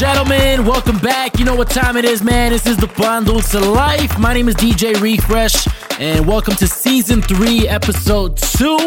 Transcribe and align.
gentlemen, 0.00 0.64
welcome 0.64 0.96
back. 0.96 1.38
You 1.38 1.44
know 1.44 1.54
what 1.54 1.68
time 1.68 1.94
it 1.98 2.06
is, 2.06 2.22
man. 2.22 2.52
This 2.52 2.66
is 2.66 2.78
the 2.78 2.86
Bundles 2.86 3.50
to 3.50 3.60
Life. 3.60 4.18
My 4.18 4.32
name 4.32 4.48
is 4.48 4.54
DJ 4.54 4.98
Refresh, 4.98 5.68
and 6.00 6.26
welcome 6.26 6.54
to 6.54 6.66
season 6.66 7.20
three, 7.20 7.68
episode 7.68 8.34
two. 8.38 8.78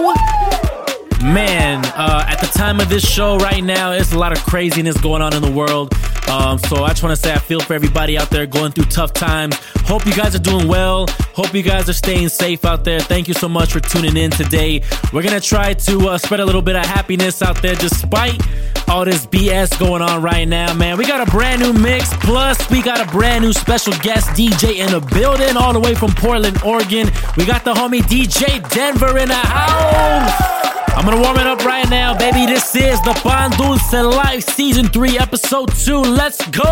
Man, 1.22 1.86
uh, 1.86 2.26
at 2.28 2.42
the 2.42 2.50
time 2.52 2.80
of 2.80 2.90
this 2.90 3.08
show 3.08 3.38
right 3.38 3.64
now, 3.64 3.92
there's 3.92 4.12
a 4.12 4.18
lot 4.18 4.36
of 4.36 4.44
craziness 4.44 5.00
going 5.00 5.22
on 5.22 5.36
in 5.36 5.44
the 5.44 5.52
world. 5.52 5.94
Um, 6.30 6.58
so 6.60 6.84
I 6.84 6.90
just 6.90 7.04
want 7.04 7.16
to 7.16 7.22
say 7.22 7.34
I 7.34 7.38
feel 7.38 7.60
for 7.60 7.74
everybody 7.74 8.18
out 8.18 8.30
there 8.30 8.46
going 8.46 8.72
through 8.72 8.86
tough 8.86 9.14
times. 9.14 9.56
Hope 9.86 10.06
you 10.06 10.14
guys 10.14 10.36
are 10.36 10.40
doing 10.40 10.68
well. 10.68 11.06
Hope 11.34 11.54
you 11.54 11.62
guys 11.64 11.90
are 11.90 11.94
staying 11.94 12.30
safe 12.30 12.66
out 12.66 12.84
there. 12.84 13.00
Thank 13.00 13.28
you 13.28 13.34
so 13.34 13.50
much 13.50 13.74
for 13.74 13.80
tuning 13.80 14.18
in 14.18 14.32
today. 14.32 14.82
We're 15.12 15.24
gonna 15.24 15.40
try 15.40 15.74
to 15.74 16.10
uh, 16.10 16.18
spread 16.18 16.40
a 16.40 16.46
little 16.46 16.62
bit 16.62 16.76
of 16.76 16.86
happiness 16.86 17.42
out 17.42 17.62
there, 17.62 17.76
despite 17.76 18.42
all 18.88 19.06
this 19.06 19.26
BS 19.26 19.80
going 19.80 20.02
on 20.02 20.22
right 20.22 20.48
now, 20.48 20.74
man. 20.74 20.98
We 20.98 21.06
got 21.06 21.28
a 21.28 21.32
brand 21.32 21.62
new 21.62 21.74
mix, 21.74 22.14
plus 22.18 22.70
we 22.70 22.82
got 22.82 23.00
a 23.06 23.12
brand 23.12 23.44
new 23.44 23.54
special 23.54 23.94
guest 24.02 24.30
DJ 24.30 24.78
in 24.78 24.92
the 24.92 25.02
building, 25.14 25.58
all 25.58 25.74
the 25.74 25.80
way 25.80 25.96
from 25.96 26.12
Portland, 26.14 26.62
Oregon. 26.64 27.10
We 27.38 27.46
got 27.46 27.64
the 27.64 27.74
homie 27.74 28.02
DJ 28.02 28.68
Denver 28.70 29.18
in 29.18 29.28
the 29.28 29.36
house. 29.36 30.64
I'm 30.96 31.06
gonna 31.06 31.22
warm 31.22 31.38
it 31.38 31.48
up 31.48 31.66
right 31.66 31.90
now, 31.90 32.16
baby. 32.18 32.46
This 32.46 32.76
is 32.76 33.02
the 33.02 33.14
Pan 33.24 33.50
Dulce 33.52 33.94
Life 33.94 34.44
Season 34.44 34.88
3, 34.88 35.18
Episode 35.18 35.74
2. 35.74 36.02
Let's 36.14 36.46
go! 36.50 36.64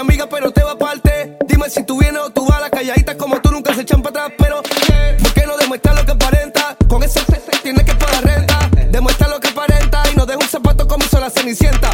De 0.00 0.12
amigas, 0.12 0.28
pero 0.30 0.50
te 0.50 0.62
va 0.62 0.72
aparte. 0.72 1.36
Dime 1.46 1.68
si 1.68 1.84
tú 1.84 1.98
vienes 1.98 2.22
o 2.22 2.30
tú 2.30 2.46
vas 2.46 2.58
a 2.58 2.60
la 2.62 2.70
calladita 2.70 3.16
como 3.16 3.40
tú 3.40 3.50
nunca 3.50 3.74
se 3.74 3.82
echan 3.82 4.02
para 4.02 4.26
atrás. 4.26 4.38
Pero, 4.38 4.62
¿por 5.22 5.32
qué 5.34 5.46
no 5.46 5.56
demuestra 5.56 5.92
lo 5.94 6.04
que 6.04 6.12
aparenta? 6.12 6.76
Con 6.88 7.02
ese 7.02 7.20
tienes 7.62 7.84
que 7.84 7.94
pagar 7.94 8.24
renta. 8.24 8.70
Demuestra 8.90 9.28
lo 9.28 9.38
que 9.40 9.48
aparenta 9.48 10.02
y 10.12 10.16
no 10.16 10.24
deja 10.24 10.38
un 10.38 10.48
zapato 10.48 10.88
como 10.88 11.04
hizo 11.04 11.20
la 11.20 11.30
cenicienta. 11.30 11.90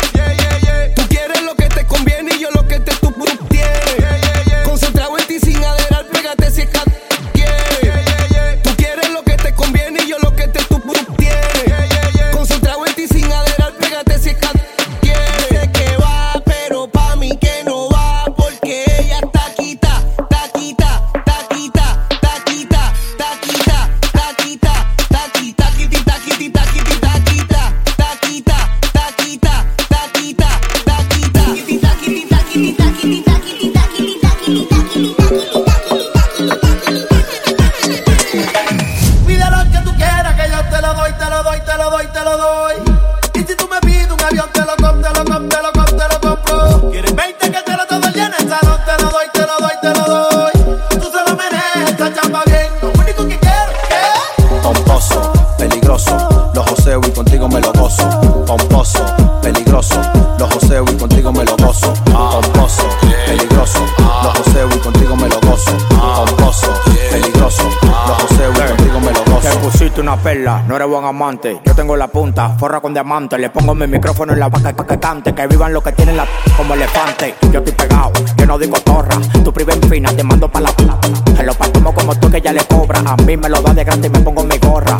Perla, 70.16 70.62
no 70.66 70.76
eres 70.76 70.88
buen 70.88 71.04
amante. 71.04 71.60
Yo 71.64 71.74
tengo 71.74 71.96
la 71.96 72.08
punta, 72.08 72.50
forra 72.58 72.80
con 72.80 72.92
diamante. 72.92 73.38
Le 73.38 73.50
pongo 73.50 73.74
mi 73.74 73.86
micrófono 73.86 74.32
en 74.32 74.40
la 74.40 74.48
vaca 74.48 74.72
que, 74.72 74.84
que 74.84 74.98
cante. 74.98 75.34
Que 75.34 75.46
vivan 75.46 75.72
los 75.72 75.82
que 75.82 75.92
tienen 75.92 76.16
la 76.16 76.26
como 76.56 76.74
elefante. 76.74 77.34
Yo 77.52 77.58
estoy 77.60 77.72
pegado, 77.72 78.12
yo 78.36 78.46
no 78.46 78.58
digo 78.58 78.78
torra. 78.80 79.16
Tu 79.44 79.52
priva 79.52 79.72
en 79.72 79.82
fina, 79.82 80.10
te 80.10 80.22
mando 80.22 80.50
pa' 80.50 80.60
la 80.60 80.70
puta. 80.70 80.98
Se 81.36 81.42
lo 81.42 81.54
como 81.92 82.14
tú 82.16 82.30
que 82.30 82.40
ya 82.40 82.52
le 82.52 82.64
cobra. 82.64 83.00
A 83.04 83.16
mí 83.16 83.36
me 83.36 83.48
lo 83.48 83.60
da 83.60 83.72
de 83.72 83.84
grande 83.84 84.08
y 84.08 84.10
me 84.10 84.20
pongo 84.20 84.44
mi 84.44 84.58
gorra. 84.58 84.96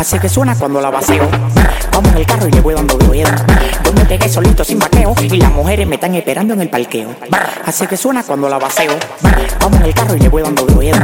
Así 0.00 0.18
que 0.18 0.30
suena 0.30 0.56
cuando 0.56 0.80
la 0.80 0.88
vacío. 0.88 1.28
Vamos 1.92 2.12
en 2.12 2.16
el 2.16 2.24
carro 2.24 2.48
y 2.48 2.50
le 2.50 2.60
voy 2.62 2.72
dando 2.72 2.98
ruedo. 3.00 3.28
Yo 3.84 3.92
me 3.92 4.06
pegué 4.06 4.30
solito 4.30 4.64
sin 4.64 4.78
vaqueo. 4.78 5.14
Y 5.20 5.36
las 5.36 5.52
mujeres 5.52 5.86
me 5.86 5.96
están 5.96 6.14
esperando 6.14 6.54
en 6.54 6.62
el 6.62 6.70
parqueo. 6.70 7.14
Así 7.66 7.86
que 7.86 7.98
suena 7.98 8.22
cuando 8.22 8.48
la 8.48 8.58
vacío. 8.58 8.92
Vamos 9.60 9.78
en 9.78 9.84
el 9.84 9.92
carro 9.92 10.16
y 10.16 10.20
le 10.20 10.30
voy 10.30 10.40
dando 10.40 10.64
ruedo. 10.68 10.98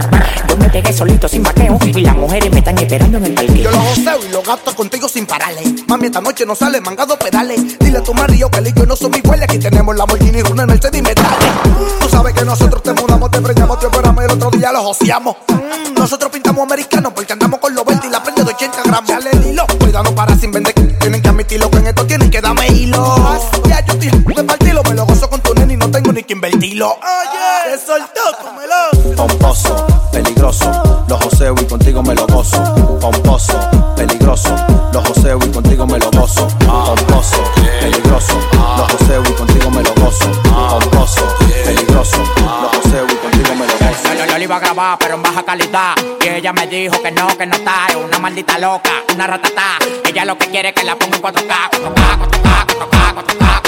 Yo 0.49 0.57
me 0.57 0.71
pegué 0.71 0.95
solito 0.95 1.29
sin 1.29 1.43
vaqueo. 1.43 1.79
Y 1.85 2.01
las 2.01 2.17
mujeres 2.17 2.51
me 2.51 2.61
están 2.61 2.79
esperando 2.79 3.19
en 3.19 3.27
el 3.27 3.35
parqueo. 3.35 3.65
Yo 3.65 3.71
lo 3.71 3.81
joseo 3.81 4.19
y 4.27 4.33
lo 4.33 4.43
gasto 4.43 4.75
contigo 4.75 5.09
sin 5.11 5.27
pararle. 5.27 5.61
Mami, 5.87 6.07
esta 6.07 6.23
noche 6.23 6.47
no 6.47 6.55
sale 6.55 6.81
mangado 6.81 7.19
pedales. 7.19 7.79
Dile 7.79 7.99
a 7.99 8.03
tu 8.03 8.15
marido 8.15 8.51
que 8.51 8.61
y 8.67 8.73
yo 8.73 8.87
no 8.87 8.97
somos 8.97 9.19
iguales. 9.19 9.45
Aquí 9.45 9.59
tenemos 9.59 9.95
la 9.95 10.07
Lamborghini, 10.07 10.41
Runa, 10.41 10.65
Mercedes 10.65 10.99
y 10.99 11.03
metales. 11.03 11.51
Tú 12.01 12.09
sabes 12.09 12.33
que 12.33 12.47
nosotros 12.47 12.83
te 12.83 12.95
mudamos, 12.95 13.31
te 13.31 13.43
preñamos, 13.43 13.79
te 13.79 13.89
operamos 13.89 14.23
y 14.23 14.25
el 14.25 14.33
otro 14.33 14.51
día 14.53 14.73
lo 14.73 14.83
joseamos. 14.83 15.37
Nosotros 15.99 16.31
pintamos 16.31 16.63
americanos 16.63 17.13
porque 17.15 17.33
andamos 17.35 17.46
invertirlo. 26.37 26.91
Oye, 26.93 27.77
se 27.77 27.87
soltó, 27.87 28.21
cómelo. 28.43 29.17
Pomposo, 29.17 29.87
peligroso, 30.13 31.05
los 31.09 31.25
joseo 31.25 31.55
y 31.61 31.65
contigo 31.65 32.03
me 32.03 32.15
lo 32.15 32.27
gozo. 32.27 32.63
Pomposo, 33.01 33.59
peligroso, 33.97 34.55
los 34.93 35.09
joseo 35.09 35.39
y 35.43 35.49
contigo 35.49 35.87
me 35.87 35.99
lo 35.99 36.11
gozo. 36.11 36.47
Pomposo, 36.59 37.43
peligroso, 37.81 38.39
los 38.77 38.93
joseo 38.93 39.23
y 39.27 39.33
contigo 39.33 39.71
me 39.71 39.83
lo 39.83 39.95
gozo. 39.95 40.31
Pomposo, 40.43 41.23
peligroso, 41.65 42.19
los 42.37 42.83
joseo 42.83 43.07
y 43.07 43.17
contigo 43.17 43.55
me 43.55 43.67
lo 43.67 43.73
gozo. 43.73 44.03
Yo, 44.05 44.15
yo, 44.15 44.27
yo 44.27 44.39
le 44.39 44.45
iba 44.45 44.57
a 44.57 44.61
grabar, 44.61 44.99
pero 44.99 45.15
en 45.15 45.23
baja 45.23 45.43
calidad. 45.43 45.95
Y 46.21 46.29
ella 46.29 46.53
me 46.53 46.67
dijo 46.67 47.01
que 47.03 47.11
no, 47.13 47.29
que 47.39 47.47
no 47.47 47.57
está. 47.57 47.87
Es 47.89 47.97
una 47.97 48.19
maldita 48.19 48.59
loca, 48.59 48.91
una 49.15 49.27
ratatá. 49.27 49.79
Ella 50.05 50.25
lo 50.27 50.37
que 50.37 50.49
quiere 50.51 50.69
es 50.69 50.75
que 50.75 50.85
la 50.85 50.97
ponga 50.97 51.17
en 51.17 51.23
4K, 51.23 51.71
4K, 51.71 52.19
4K, 52.19 52.67
4K, 52.67 53.15
4K, 53.15 53.37
4K, 53.39 53.66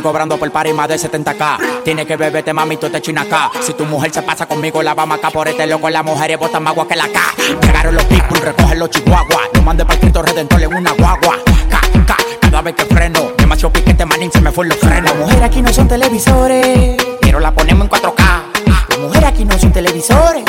estoy 0.00 0.10
cobrando 0.10 0.38
por 0.38 0.50
par 0.50 0.66
y 0.66 0.72
más 0.72 0.88
de 0.88 0.96
70k. 0.96 1.82
Tiene 1.84 2.06
que 2.06 2.16
beberte, 2.16 2.52
mami, 2.54 2.76
tú 2.78 2.88
te 2.88 3.02
china 3.02 3.22
acá. 3.22 3.50
Si 3.60 3.74
tu 3.74 3.84
mujer 3.84 4.10
se 4.12 4.22
pasa 4.22 4.46
conmigo, 4.46 4.82
la 4.82 4.94
vamos 4.94 5.18
acá 5.18 5.30
por 5.30 5.46
este 5.46 5.66
loco. 5.66 5.90
La 5.90 6.02
mujer 6.02 6.38
botan 6.38 6.62
más 6.62 6.72
agua 6.72 6.88
que 6.88 6.96
la 6.96 7.06
K. 7.08 7.20
Llegaron 7.60 7.94
los 7.94 8.04
people, 8.04 8.40
recogen 8.40 8.78
los 8.78 8.90
chihuahuas. 8.90 9.48
No 9.54 9.62
mande 9.62 9.84
para 9.84 10.00
Cristo 10.00 10.22
Redentor 10.22 10.62
en 10.62 10.74
una 10.74 10.92
guagua. 10.92 11.36
Ca, 11.68 12.16
cada 12.40 12.62
vez 12.62 12.74
que 12.74 12.84
freno. 12.86 13.32
Demasiado 13.36 13.72
piquete, 13.72 14.06
manín, 14.06 14.32
se 14.32 14.40
me 14.40 14.50
fue 14.50 14.66
los 14.66 14.78
frenos. 14.78 15.10
Las 15.10 15.16
mujeres 15.16 15.42
aquí 15.42 15.60
no 15.60 15.72
son 15.72 15.86
televisores, 15.86 16.96
Pero 17.20 17.38
la 17.38 17.52
ponemos 17.52 17.84
en 17.84 17.90
4K. 17.90 18.42
las 18.66 18.98
mujeres 18.98 19.28
aquí 19.28 19.44
no 19.44 19.58
son 19.58 19.72
televisores. 19.72 20.44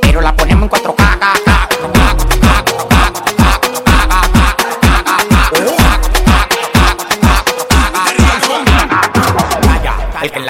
Pero 0.00 0.20
la 0.22 0.34
ponemos 0.34 0.64
en 0.64 0.70
4K. 0.70 0.96
K, 0.96 0.96
K, 0.96 1.05
4K, 1.05 1.05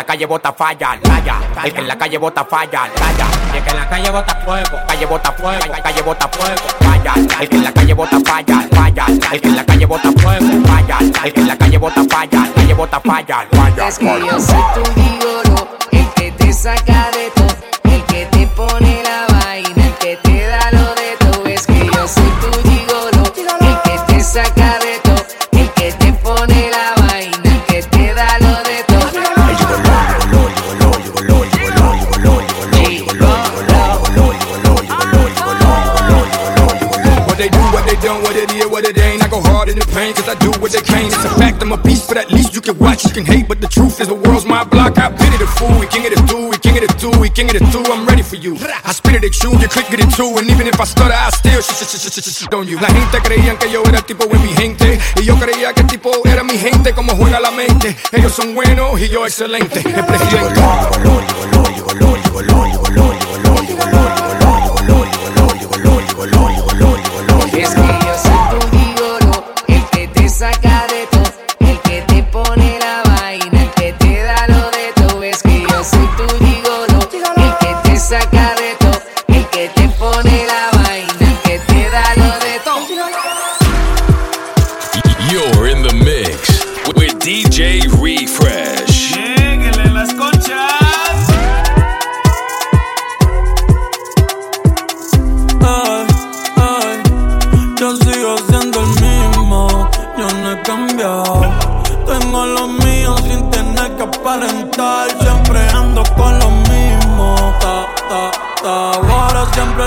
calle 0.06 0.25
bota 0.26 0.53
falla, 0.53 0.99
vaya. 1.03 1.37
El 1.64 1.73
que 1.73 1.81
en 1.81 1.88
la 1.88 1.99
calle 1.99 2.19
bota 2.19 2.44
falla, 2.44 2.88
vaya. 3.00 3.26
El 3.53 3.62
que 3.62 3.70
en 3.70 3.76
la 3.76 3.88
calle 3.88 4.11
bota 4.11 4.35
fuego, 4.44 4.79
calle 4.87 5.06
bota 5.06 5.32
fuego, 5.32 5.82
calle 5.82 6.03
bota 6.03 6.29
fuego, 6.29 6.62
vaya. 6.81 7.14
El 7.41 7.49
que 7.49 7.56
en 7.56 7.64
la 7.64 7.73
calle 7.73 7.94
bota 7.94 8.19
falla, 8.25 8.69
vaya. 8.70 9.06
El 9.32 9.41
que 9.41 9.49
en 9.49 9.56
la 9.56 9.64
calle 9.64 9.87
bota 9.87 10.12
fuego, 10.12 10.47
vaya. 10.69 10.99
El 11.25 11.32
que 11.32 11.41
en 11.41 11.49
la 11.49 11.56
calle 11.56 11.79
bota 11.79 12.05
falla, 12.08 12.53
calle 12.55 12.75
bota 12.75 13.00
falla, 13.00 13.47
vaya. 13.50 13.88
Es 13.88 13.99
que 13.99 14.05
yo 14.06 14.41
soy 14.41 14.62
tu 14.75 15.00
gigolo, 15.00 15.69
el 15.91 16.08
que 16.14 16.31
te 16.32 16.53
saca 16.53 17.11
de 17.11 17.35
pain, 39.96 40.12
cause 40.12 40.28
I 40.28 40.37
do 40.37 40.52
what 40.60 40.70
they 40.76 40.84
can't. 40.84 41.08
It's 41.08 41.25
a 41.25 41.32
fact, 41.40 41.62
I'm 41.64 41.72
a 41.72 41.81
beast, 41.81 42.08
but 42.08 42.19
at 42.19 42.31
least 42.31 42.54
you 42.54 42.60
can 42.60 42.76
watch, 42.78 43.04
you 43.04 43.12
can 43.16 43.25
hate. 43.25 43.48
But 43.48 43.60
the 43.64 43.69
truth 43.69 43.98
is, 44.00 44.08
the 44.08 44.14
world's 44.14 44.44
my 44.44 44.62
block. 44.62 44.98
I 44.98 45.08
pity 45.08 45.38
the 45.40 45.48
fool, 45.56 45.72
we 45.81 45.87
king 45.88 46.04
of 46.04 46.12
the 46.12 46.20
do, 46.28 46.38
we 46.52 46.56
king 46.60 46.76
of 46.76 46.84
the 46.84 46.93
do, 47.00 47.08
we 47.19 47.28
king 47.31 47.48
of 47.48 47.56
the 47.56 47.64
do. 47.72 47.81
I'm 47.88 48.04
ready 48.04 48.22
for 48.22 48.37
you. 48.37 48.52
I 48.84 48.93
spit 48.93 49.16
it 49.16 49.25
at 49.25 49.37
you, 49.43 49.50
you 49.56 49.69
click 49.72 49.88
it 49.88 50.04
too. 50.12 50.31
And 50.37 50.46
even 50.52 50.66
if 50.69 50.78
I 50.78 50.84
stutter, 50.84 51.16
I 51.16 51.31
still 51.31 51.62
sh 51.64 51.72
sh 51.81 51.84
sh 51.88 52.12
sh 52.12 52.20
sh 52.20 52.44
sh 52.44 52.52
on 52.52 52.69
you. 52.69 52.78
La 52.78 52.93
gente 52.93 53.16
creían 53.25 53.56
que 53.56 53.72
yo 53.72 53.82
era 53.88 54.02
tipo 54.02 54.26
de 54.26 54.38
mi 54.38 54.52
gente. 54.60 55.00
Y 55.16 55.25
yo 55.25 55.34
creía 55.38 55.72
que 55.72 55.84
tipo 55.84 56.10
era 56.25 56.44
mi 56.44 56.58
gente, 56.58 56.93
como 56.93 57.16
juega 57.16 57.40
la 57.40 57.50
mente. 57.50 57.96
Ellos 58.12 58.32
son 58.32 58.54
buenos 58.54 59.00
y 59.00 59.08
yo 59.08 59.25
excelente. 59.25 59.81
El 59.81 60.04
presidente. 60.04 60.60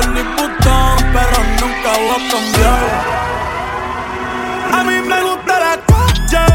El 0.02 0.14
liputón, 0.14 0.98
pero 1.14 1.38
nunca 1.60 1.90
voy 1.98 2.10
a 2.10 2.20
cambiar. 2.32 2.90
A 4.74 4.84
mí 4.84 4.98
me 5.02 5.20
gusta 5.24 5.54
la 5.60 5.74
calle, 5.88 6.46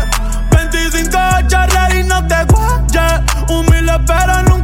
25 0.51 1.19
charlas 1.49 1.95
y 1.95 2.03
no 2.05 2.27
te 2.27 2.45
guayes. 2.45 3.21
Humilde 3.49 3.99
pero 4.07 4.43
nunca 4.45 4.64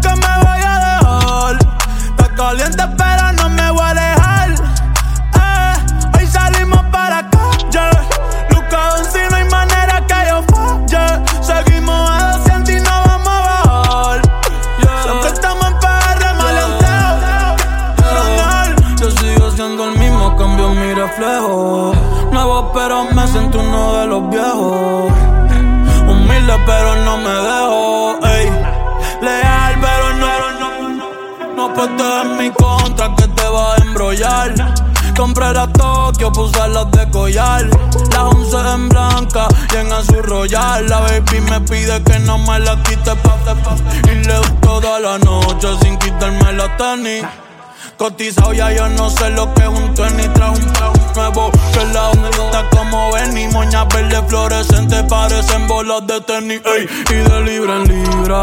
puedes 32.01 32.25
en 32.25 32.37
mi 32.39 32.51
contra 32.51 33.15
que 33.15 33.27
te 33.29 33.49
va 33.49 33.75
a 33.75 33.77
embrollar. 33.77 34.55
Compré 35.17 35.53
la 35.53 35.67
Tokio, 35.67 36.33
puse 36.33 36.69
las 36.69 36.91
de 36.93 37.11
collar. 37.11 37.67
Las 38.11 38.35
once 38.35 38.57
en 38.57 38.89
blanca 38.89 39.49
y 39.73 39.77
en 39.77 39.93
azul 39.93 40.23
royal. 40.23 40.89
La 40.89 41.01
baby 41.01 41.41
me 41.43 41.61
pide 41.61 42.03
que 42.03 42.19
no 42.21 42.39
me 42.39 42.59
la 42.61 42.83
quite 42.83 43.15
pa, 43.17 43.37
pa. 43.45 43.77
Y 44.05 44.25
le 44.25 44.41
toda 44.61 45.01
la 45.01 45.19
noche 45.19 45.69
sin 45.83 45.99
quitarme 45.99 46.53
la 46.53 46.77
tenis. 46.77 47.25
Cotizado 48.01 48.55
ya 48.55 48.73
yo 48.73 48.89
no 48.89 49.11
sé 49.11 49.29
lo 49.29 49.53
que 49.53 49.61
es 49.61 49.69
un 49.69 49.93
tenis 49.93 50.33
Trae 50.33 50.49
un 50.49 50.73
traje 50.73 51.01
nuevo 51.15 51.51
que 51.51 51.85
la 51.93 52.09
onda 52.09 52.71
como 52.71 53.13
ven 53.13 53.37
Y 53.37 53.47
moñas 53.49 53.87
verdes 53.89 54.23
fluorescentes 54.27 55.03
parecen 55.03 55.69
bolas 55.69 56.07
de 56.07 56.19
tenis 56.23 56.63
Y 57.11 57.15
de 57.15 57.41
libra 57.43 57.77
en 57.77 57.89
libra. 57.89 58.43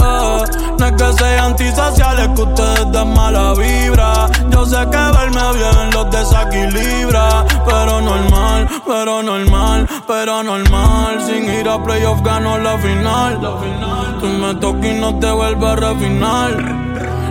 Eh, 0.00 0.44
No 0.78 0.86
es 0.86 0.92
que 0.92 1.12
sean 1.12 1.44
antisociales 1.44 2.28
que 2.34 2.40
ustedes 2.40 2.90
den 2.90 3.12
mala 3.12 3.52
vibra. 3.52 4.30
Yo 4.48 4.64
sé 4.64 4.78
que 4.78 4.96
verme 4.96 5.52
bien 5.52 5.90
los 5.92 6.10
desequilibra 6.10 7.44
Pero 7.66 8.00
normal, 8.00 8.66
pero 8.86 9.22
normal, 9.22 9.86
pero 10.06 10.42
normal. 10.42 11.20
Sin 11.20 11.52
ir 11.52 11.68
a 11.68 11.84
playoff 11.84 12.22
gano 12.22 12.56
la 12.56 12.78
final. 12.78 13.40
Tú 14.20 14.26
me 14.26 14.54
tocas 14.54 14.86
y 14.86 14.94
no 14.94 15.18
te 15.18 15.30
vuelves 15.30 15.68
a 15.68 15.76
refinar 15.76 16.85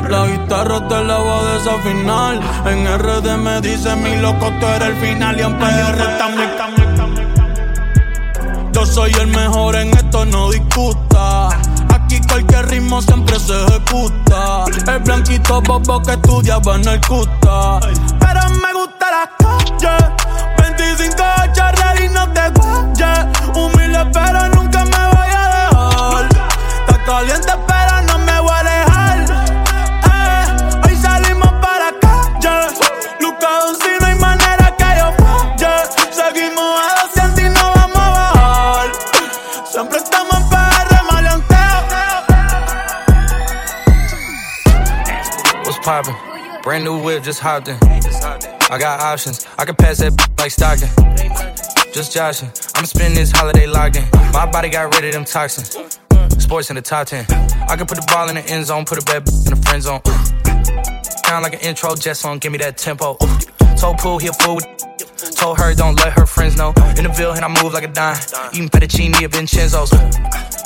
la 0.09 0.27
guitarra 0.27 0.87
te 0.87 1.03
la 1.03 1.17
voy 1.17 1.39
a 1.39 1.53
desafinar. 1.53 2.39
En 2.65 2.97
RD 2.97 3.37
me 3.37 3.61
dice 3.61 3.95
mi 3.95 4.15
loco, 4.17 4.51
tú 4.59 4.65
eres 4.65 4.89
el 4.89 4.95
final. 4.97 5.39
Y 5.39 5.43
en 5.43 5.57
PR 5.57 6.17
también. 6.17 6.65
Yo 8.71 8.85
soy 8.85 9.11
el 9.13 9.27
mejor 9.27 9.75
en 9.77 9.89
esto, 9.89 10.25
no 10.25 10.51
discuta. 10.51 11.47
Aquí 11.93 12.19
cualquier 12.27 12.67
ritmo 12.67 13.01
siempre 13.01 13.39
se 13.39 13.53
ejecuta. 13.53 14.65
El 14.87 14.99
blanquito 14.99 15.61
bobo 15.61 16.01
que 16.01 16.11
estudiaba 16.11 16.75
en 16.75 16.87
el 16.87 17.01
CUTA. 17.01 17.79
Pero 18.19 18.49
me 18.61 18.73
gusta 18.73 19.11
la 19.11 19.29
calle. 19.37 19.97
25 20.57 21.23
charlas 21.53 22.01
y 22.01 22.09
no 22.09 22.27
te 22.33 22.49
guayes. 22.49 23.25
Humilde, 23.55 24.05
pero 24.13 24.49
nunca 24.49 24.83
me 24.83 25.15
voy 25.15 25.31
a 25.33 25.47
dejar. 25.47 26.25
Está 26.87 27.05
caliente, 27.05 27.53
pero 27.67 27.74
poppin'? 45.85 46.15
Brand 46.63 46.83
new 46.83 46.99
whip, 46.99 47.23
just 47.23 47.39
hopped 47.39 47.67
in. 47.67 47.77
I 48.71 48.79
got 48.79 48.99
options. 48.99 49.45
I 49.57 49.65
can 49.65 49.75
pass 49.75 49.99
that 49.99 50.13
like 50.39 50.49
stocking. 50.49 50.89
Just 51.93 52.11
joshing. 52.11 52.49
I'm 52.75 52.85
spending 52.85 53.13
this 53.13 53.31
holiday 53.31 53.67
locked 53.67 53.97
in. 53.97 54.05
My 54.33 54.49
body 54.51 54.69
got 54.69 54.93
rid 54.95 55.05
of 55.05 55.13
them 55.13 55.25
toxins. 55.25 55.99
Sports 56.43 56.71
in 56.71 56.75
the 56.75 56.81
top 56.81 57.07
10. 57.07 57.25
I 57.69 57.75
can 57.77 57.85
put 57.85 57.99
the 58.01 58.05
ball 58.11 58.27
in 58.29 58.35
the 58.35 58.45
end 58.47 58.65
zone, 58.65 58.83
put 58.83 58.97
a 58.97 59.05
bad 59.05 59.29
in 59.29 59.53
the 59.53 59.61
friend 59.63 59.83
zone. 59.83 60.01
Sound 61.23 61.43
like 61.43 61.53
an 61.53 61.59
intro 61.59 61.95
jet 61.95 62.15
song, 62.15 62.39
give 62.39 62.51
me 62.51 62.57
that 62.57 62.77
tempo. 62.77 63.15
Toe 63.77 63.93
pool, 63.93 64.17
he 64.17 64.27
a 64.27 64.33
fool 64.33 64.55
with. 64.55 64.94
Told 65.31 65.57
her 65.59 65.73
don't 65.73 65.95
let 65.95 66.13
her 66.13 66.25
friends 66.25 66.57
know. 66.57 66.73
In 66.97 67.03
the 67.03 67.13
Ville, 67.15 67.33
and 67.33 67.43
I 67.43 67.63
move 67.63 67.73
like 67.73 67.83
a 67.83 67.87
dime. 67.87 68.17
Eating 68.53 68.69
fettuccine 68.69 69.13
at 69.21 69.31
Vincenzo's. 69.31 69.91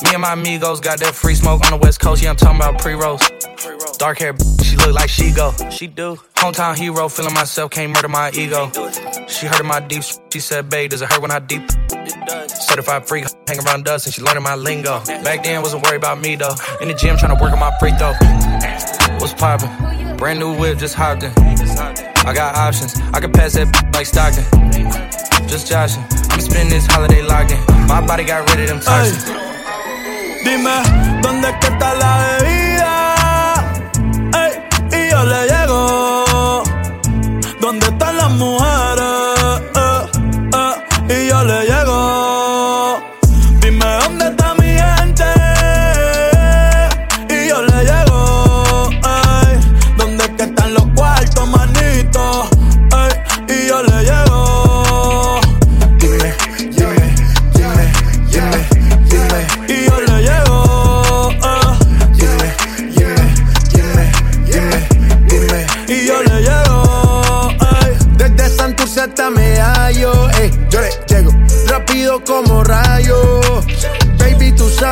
Me 0.03 0.11
and 0.13 0.21
my 0.21 0.33
amigos 0.33 0.79
got 0.79 0.99
that 0.99 1.13
free 1.13 1.35
smoke 1.35 1.63
on 1.65 1.71
the 1.71 1.77
West 1.77 1.99
Coast. 1.99 2.23
Yeah, 2.23 2.31
I'm 2.31 2.35
talking 2.35 2.57
about 2.57 2.79
pre 2.79 2.93
rolls. 2.93 3.21
Dark 3.97 4.19
hair, 4.19 4.33
she 4.63 4.77
look 4.77 4.93
like 4.93 5.09
she 5.09 5.31
go. 5.31 5.53
She 5.69 5.87
do. 5.87 6.17
Hometown 6.35 6.77
hero, 6.77 7.09
feeling 7.09 7.33
myself, 7.33 7.71
can't 7.71 7.91
murder 7.93 8.07
my 8.07 8.31
ego. 8.31 8.71
She 9.27 9.45
heard 9.45 9.59
of 9.59 9.65
my 9.65 9.81
deep. 9.81 10.03
She 10.31 10.39
said, 10.39 10.69
babe, 10.69 10.91
does 10.91 11.01
it 11.01 11.11
hurt 11.11 11.21
when 11.21 11.31
I 11.31 11.39
deep? 11.39 11.69
Certified 12.47 13.07
freak, 13.07 13.25
hang 13.47 13.59
around 13.65 13.87
us, 13.89 14.05
and 14.05 14.13
she 14.13 14.21
learning 14.21 14.43
my 14.43 14.55
lingo. 14.55 15.03
Back 15.23 15.43
then, 15.43 15.61
wasn't 15.61 15.83
worried 15.83 15.97
about 15.97 16.21
me 16.21 16.35
though. 16.35 16.55
In 16.81 16.87
the 16.87 16.93
gym, 16.93 17.17
trying 17.17 17.35
to 17.35 17.43
work 17.43 17.51
on 17.51 17.59
my 17.59 17.75
free 17.79 17.91
throw. 17.91 18.13
What's 19.19 19.33
poppin'? 19.33 20.15
Brand 20.15 20.39
new 20.39 20.57
whip, 20.57 20.77
just 20.77 20.95
hopped 20.95 21.23
in. 21.23 22.08
I 22.25 22.33
got 22.33 22.55
options, 22.55 22.99
I 23.13 23.19
can 23.19 23.31
pass 23.31 23.53
that 23.53 23.67
like 23.93 24.05
Stockton. 24.05 24.45
Just 25.47 25.67
joshing, 25.67 26.03
I'm 26.29 26.41
spending 26.41 26.69
this 26.69 26.85
holiday 26.85 27.21
locked 27.21 27.51
in. 27.51 27.59
My 27.87 28.05
body 28.05 28.23
got 28.23 28.49
rid 28.49 28.61
of 28.61 28.67
them 28.69 28.79
toxins. 28.79 29.25
Dime, 30.43 30.83
¿dónde 31.21 31.57
que 31.59 31.67
está 31.67 31.93
la 31.95 32.37
bebida? 32.39 32.68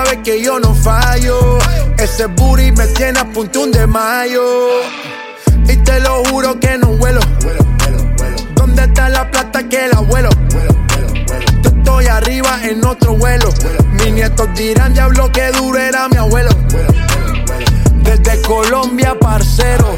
Sabes 0.08 0.24
que 0.24 0.42
yo 0.42 0.60
no 0.60 0.74
fallo. 0.74 1.58
Ese 1.98 2.26
booty 2.28 2.72
me 2.72 2.88
tiene 2.88 3.20
a 3.20 3.26
puntún 3.26 3.72
de 3.72 3.88
mayo. 3.88 4.44
Y 5.68 5.76
te 5.78 6.00
lo 6.00 6.24
juro 6.26 6.60
que 6.60 6.78
no 6.78 6.88
vuelo. 6.98 7.20
¿Dónde 8.56 8.84
está 8.84 9.10
la 9.10 9.30
plata 9.30 9.68
que 9.68 9.86
el 9.86 9.96
abuelo? 9.96 10.30
Yo 11.62 11.70
estoy 11.70 12.06
arriba 12.06 12.60
en 12.64 12.86
otro 12.86 13.16
vuelo. 13.16 13.50
Mis 13.94 14.14
nietos 14.14 14.48
dirán, 14.56 14.94
diablo, 14.94 15.32
que 15.32 15.52
duro 15.52 15.78
era 15.78 16.08
mi 16.08 16.18
abuelo. 16.18 16.52
Desde 18.04 18.42
Colombia, 18.42 19.18
parcero. 19.20 19.96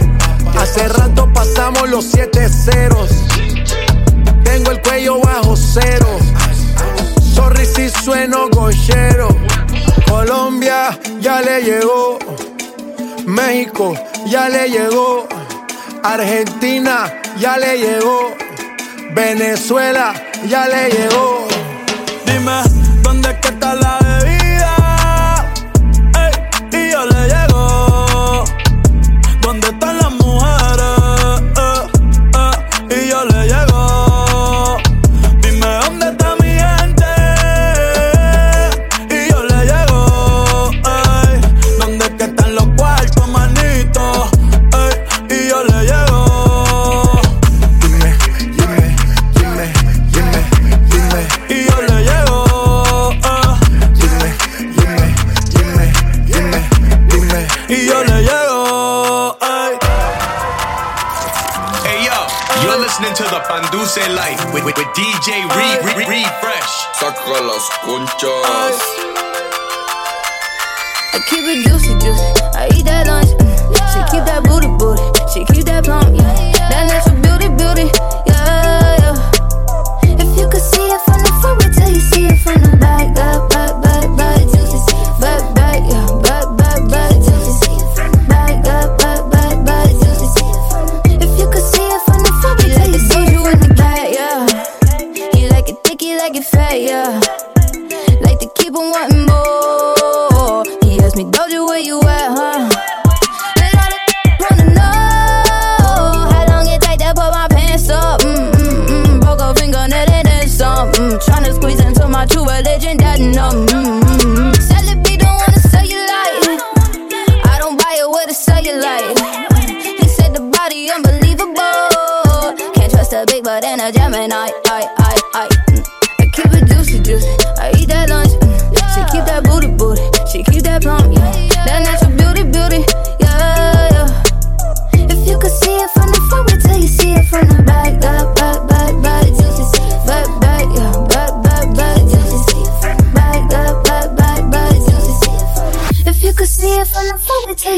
Hace 0.58 0.88
rato 0.88 1.32
pasamos 1.34 1.90
los 1.90 2.06
siete 2.06 2.50
ceros. 2.50 3.10
Tengo 4.44 4.72
el 4.72 4.82
cuello 4.82 5.20
bajo 5.20 5.56
cero. 5.56 6.08
Sorry 7.34 7.66
si 7.66 7.90
sueno 7.90 8.50
gochero. 8.50 9.30
Colombia 10.10 10.98
ya 11.22 11.42
le 11.42 11.62
llegó. 11.62 12.18
México 13.26 13.94
ya 14.26 14.50
le 14.50 14.70
llegó. 14.70 15.28
Argentina 16.04 17.22
ya 17.38 17.58
le 17.58 17.78
llegó. 17.78 18.34
Venezuela 19.14 20.14
ya 20.48 20.68
le 20.68 20.90
llegó. 20.90 21.49
DJ 65.20 65.32
Re, 65.50 65.82
Re, 65.82 66.06
Refresh. 66.06 66.88
Saca 66.94 67.42
las 67.42 67.70
conchas. 67.84 68.89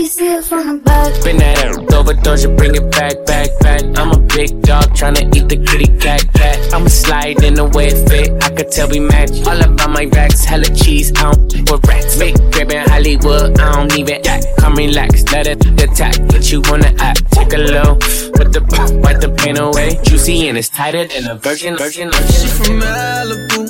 You. 0.02 0.42
Spin 0.42 1.38
that 1.38 1.58
ass 1.64 1.94
over, 1.94 2.14
Doja, 2.14 2.58
bring 2.58 2.76
it 2.76 2.92
back, 2.92 3.24
back, 3.26 3.50
back. 3.60 3.84
I'm 3.98 4.12
a 4.12 4.20
big 4.20 4.62
dog 4.64 4.86
tryna 4.96 5.36
eat 5.36 5.48
the 5.48 5.58
kitty 5.58 5.86
cat, 6.00 6.26
cat. 6.34 6.61
I'ma 6.74 6.88
slide 6.88 7.44
in 7.44 7.56
the 7.56 7.66
way 7.66 7.88
it 7.88 8.10
fit. 8.10 8.32
I 8.44 8.50
could 8.56 8.72
tell 8.72 8.88
we 8.90 9.00
match. 9.00 9.32
All 9.46 9.60
about 9.60 9.90
my 9.90 10.06
racks, 10.06 10.46
hella 10.46 10.66
cheese. 10.74 11.12
I 11.18 11.32
don't 11.32 11.70
with 11.70 11.86
rats. 11.88 12.18
Big 12.18 12.36
crib 12.52 12.72
in 12.72 12.88
Hollywood, 12.90 13.60
I 13.60 13.76
don't 13.76 13.98
even 13.98 14.26
act. 14.26 14.46
Come 14.58 14.76
relax, 14.76 15.24
let 15.32 15.48
it 15.48 15.66
attack. 15.82 16.16
Get 16.30 16.52
you 16.52 16.62
on 16.72 16.80
the 16.80 16.96
app. 17.00 17.18
Take 17.32 17.54
a 17.54 17.58
low 17.58 17.96
with 18.38 18.54
the 18.54 18.62
pop, 18.62 18.92
wipe 19.04 19.20
the 19.20 19.30
pain 19.30 19.58
away. 19.58 20.00
Juicy 20.04 20.48
and 20.48 20.58
it's 20.58 20.70
tighter 20.70 21.06
than 21.06 21.28
a 21.28 21.36
virgin, 21.36 21.76
virgin, 21.78 22.12
She 22.12 22.48
from 22.48 22.80
Malibu, 22.80 23.68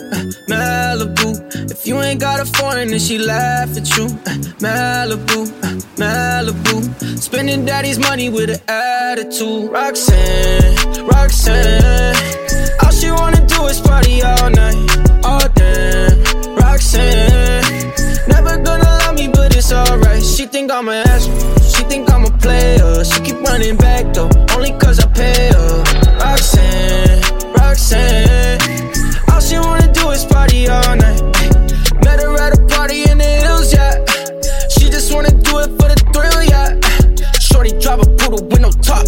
Malibu. 0.48 1.72
If 1.72 1.88
you 1.88 2.00
ain't 2.02 2.20
got 2.20 2.40
a 2.40 2.46
foreign, 2.46 2.90
then 2.90 3.00
she 3.00 3.18
laugh 3.18 3.76
at 3.78 3.90
you. 3.98 4.06
Malibu, 4.62 5.48
Malibu. 5.98 7.20
Spending 7.20 7.66
daddy's 7.66 7.98
money 7.98 8.30
with 8.30 8.50
an 8.50 8.62
attitude. 8.68 9.72
Roxanne, 9.72 11.08
Roxanne. 11.08 12.32
All 12.92 12.98
she 12.98 13.10
wanna 13.10 13.48
do 13.48 13.68
is 13.68 13.80
party 13.80 14.22
all 14.22 14.50
night. 14.50 14.76
Oh, 15.24 15.48
damn, 15.56 16.56
Roxanne. 16.58 17.64
Never 18.28 18.58
gonna 18.58 18.84
love 18.84 19.16
me, 19.16 19.30
but 19.30 19.56
it's 19.56 19.72
alright. 19.72 20.22
She 20.22 20.46
think 20.46 20.70
I'm 20.70 20.90
a 20.90 21.02
ass, 21.08 21.24
She 21.74 21.84
think 21.86 22.12
I'm 22.12 22.26
a 22.26 22.32
player. 22.40 23.06
She 23.06 23.22
keep 23.22 23.40
running 23.44 23.78
back, 23.78 24.14
though, 24.14 24.30
only 24.54 24.74
cause 24.74 25.00
I 25.00 25.08
pay 25.08 25.52
her. 25.54 25.84
Roxanne, 26.20 27.22
Roxanne. 27.54 28.60
All 29.32 29.40
she 29.40 29.58
wanna 29.58 29.90
do 29.94 30.10
is 30.10 30.26
party 30.26 30.68
all 30.68 30.98
night. 30.98 31.22
Met 32.04 32.20
her 32.20 32.36
at 32.44 32.60
a 32.60 32.62
party 32.76 33.10
in 33.10 33.20
the 33.20 33.24
hills, 33.24 33.72
yeah. 33.72 34.04
She 34.68 34.90
just 34.90 35.14
wanna 35.14 35.32
do 35.32 35.60
it 35.60 35.70
for 35.80 35.88
the 35.88 35.96
thrill, 36.12 36.44
yeah. 36.44 36.76
Shorty 37.40 37.72
drive 37.80 38.02
a 38.02 38.06
poodle 38.18 38.46
with 38.50 38.60
no 38.60 38.70
top. 38.84 39.08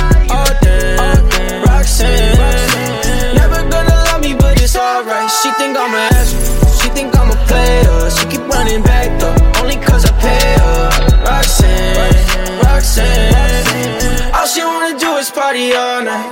all 0.31 0.51
day. 0.61 1.61
Roxanne, 1.67 2.37
never 3.35 3.61
gonna 3.69 3.95
love 4.07 4.21
me, 4.21 4.33
but 4.33 4.59
it's 4.61 4.75
alright. 4.75 5.29
She 5.29 5.49
think 5.59 5.77
I'm 5.77 5.93
an 5.93 6.13
asshole, 6.15 6.71
she 6.79 6.87
think 6.95 7.15
I'm 7.17 7.29
a 7.31 7.37
player. 7.47 8.09
She 8.15 8.25
keep 8.31 8.43
running 8.47 8.81
back 8.83 9.07
though, 9.19 9.35
only 9.61 9.77
cause 9.77 10.05
I 10.05 10.11
pay 10.23 10.45
her. 10.61 10.89
Roxanne, 11.27 12.59
Roxanne. 12.63 14.33
All 14.35 14.47
she 14.47 14.61
wanna 14.63 14.97
do 14.97 15.17
is 15.17 15.29
party 15.31 15.73
all 15.73 16.01
night. 16.03 16.29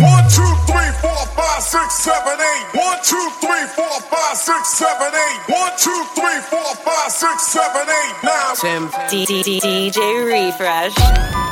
One, 0.00 0.24
two, 0.28 0.42
three, 0.66 0.90
four, 1.00 1.22
five, 1.36 1.62
six, 1.62 1.94
seven, 2.02 2.36
eight. 2.40 2.64
One, 2.74 2.98
two, 3.04 3.26
three, 3.40 3.66
four, 3.76 4.00
five, 4.10 4.36
six, 4.36 4.68
seven, 4.74 5.12
eight. 5.14 5.38
One, 5.48 5.72
two, 5.78 6.00
three, 6.16 6.40
four, 6.50 6.74
five, 6.82 7.10
six, 7.12 7.46
seven, 7.46 7.86
eight. 7.88 8.14
Now, 8.24 8.54
Tim. 8.54 8.88
DJ 9.12 10.24
Refresh. 10.26 11.51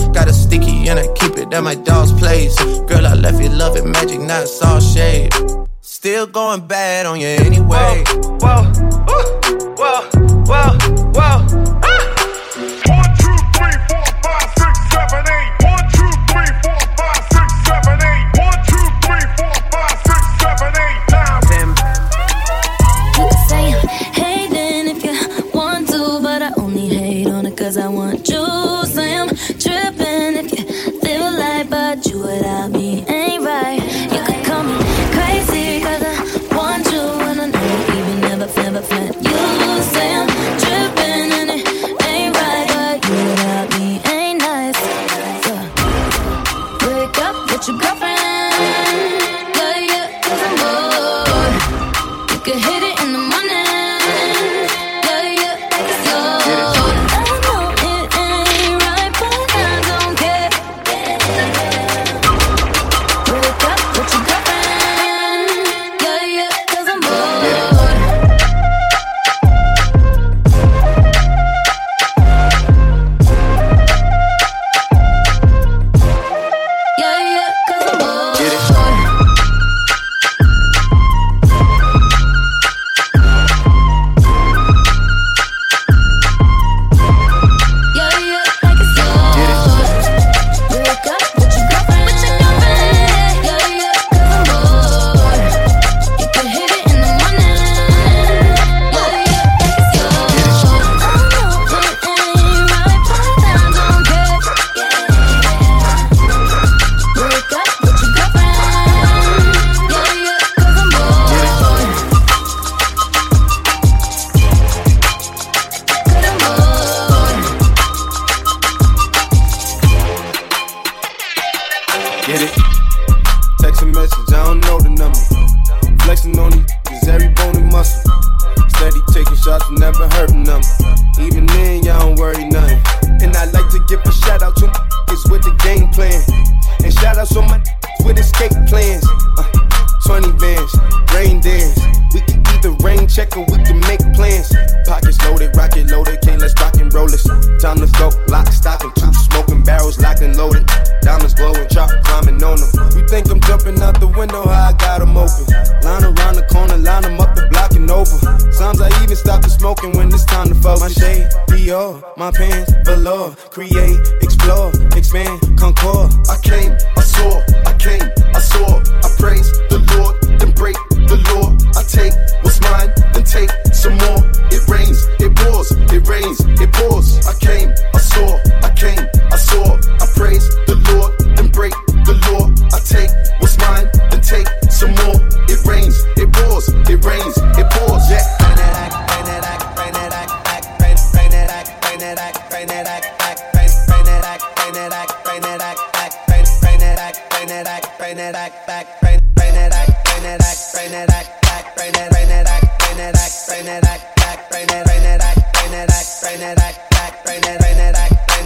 Got 0.13 0.27
a 0.27 0.33
sticky 0.33 0.89
and 0.89 0.99
I 0.99 1.07
keep 1.13 1.37
it 1.37 1.53
at 1.53 1.63
my 1.63 1.75
dog's 1.75 2.11
place. 2.11 2.55
Girl, 2.81 3.07
I 3.07 3.13
left 3.13 3.41
you 3.41 3.49
love 3.49 3.77
it 3.77 3.85
magic, 3.85 4.19
not 4.19 4.47
all 4.63 4.79
shade. 4.79 5.33
Still 5.81 6.27
going 6.27 6.67
bad 6.67 7.05
on 7.05 7.19
you 7.19 7.27
anyway. 7.27 8.03
Whoa, 8.41 8.63
whoa, 8.63 8.63
whoa, 9.77 10.09
whoa, 10.09 10.77
whoa. 10.77 10.80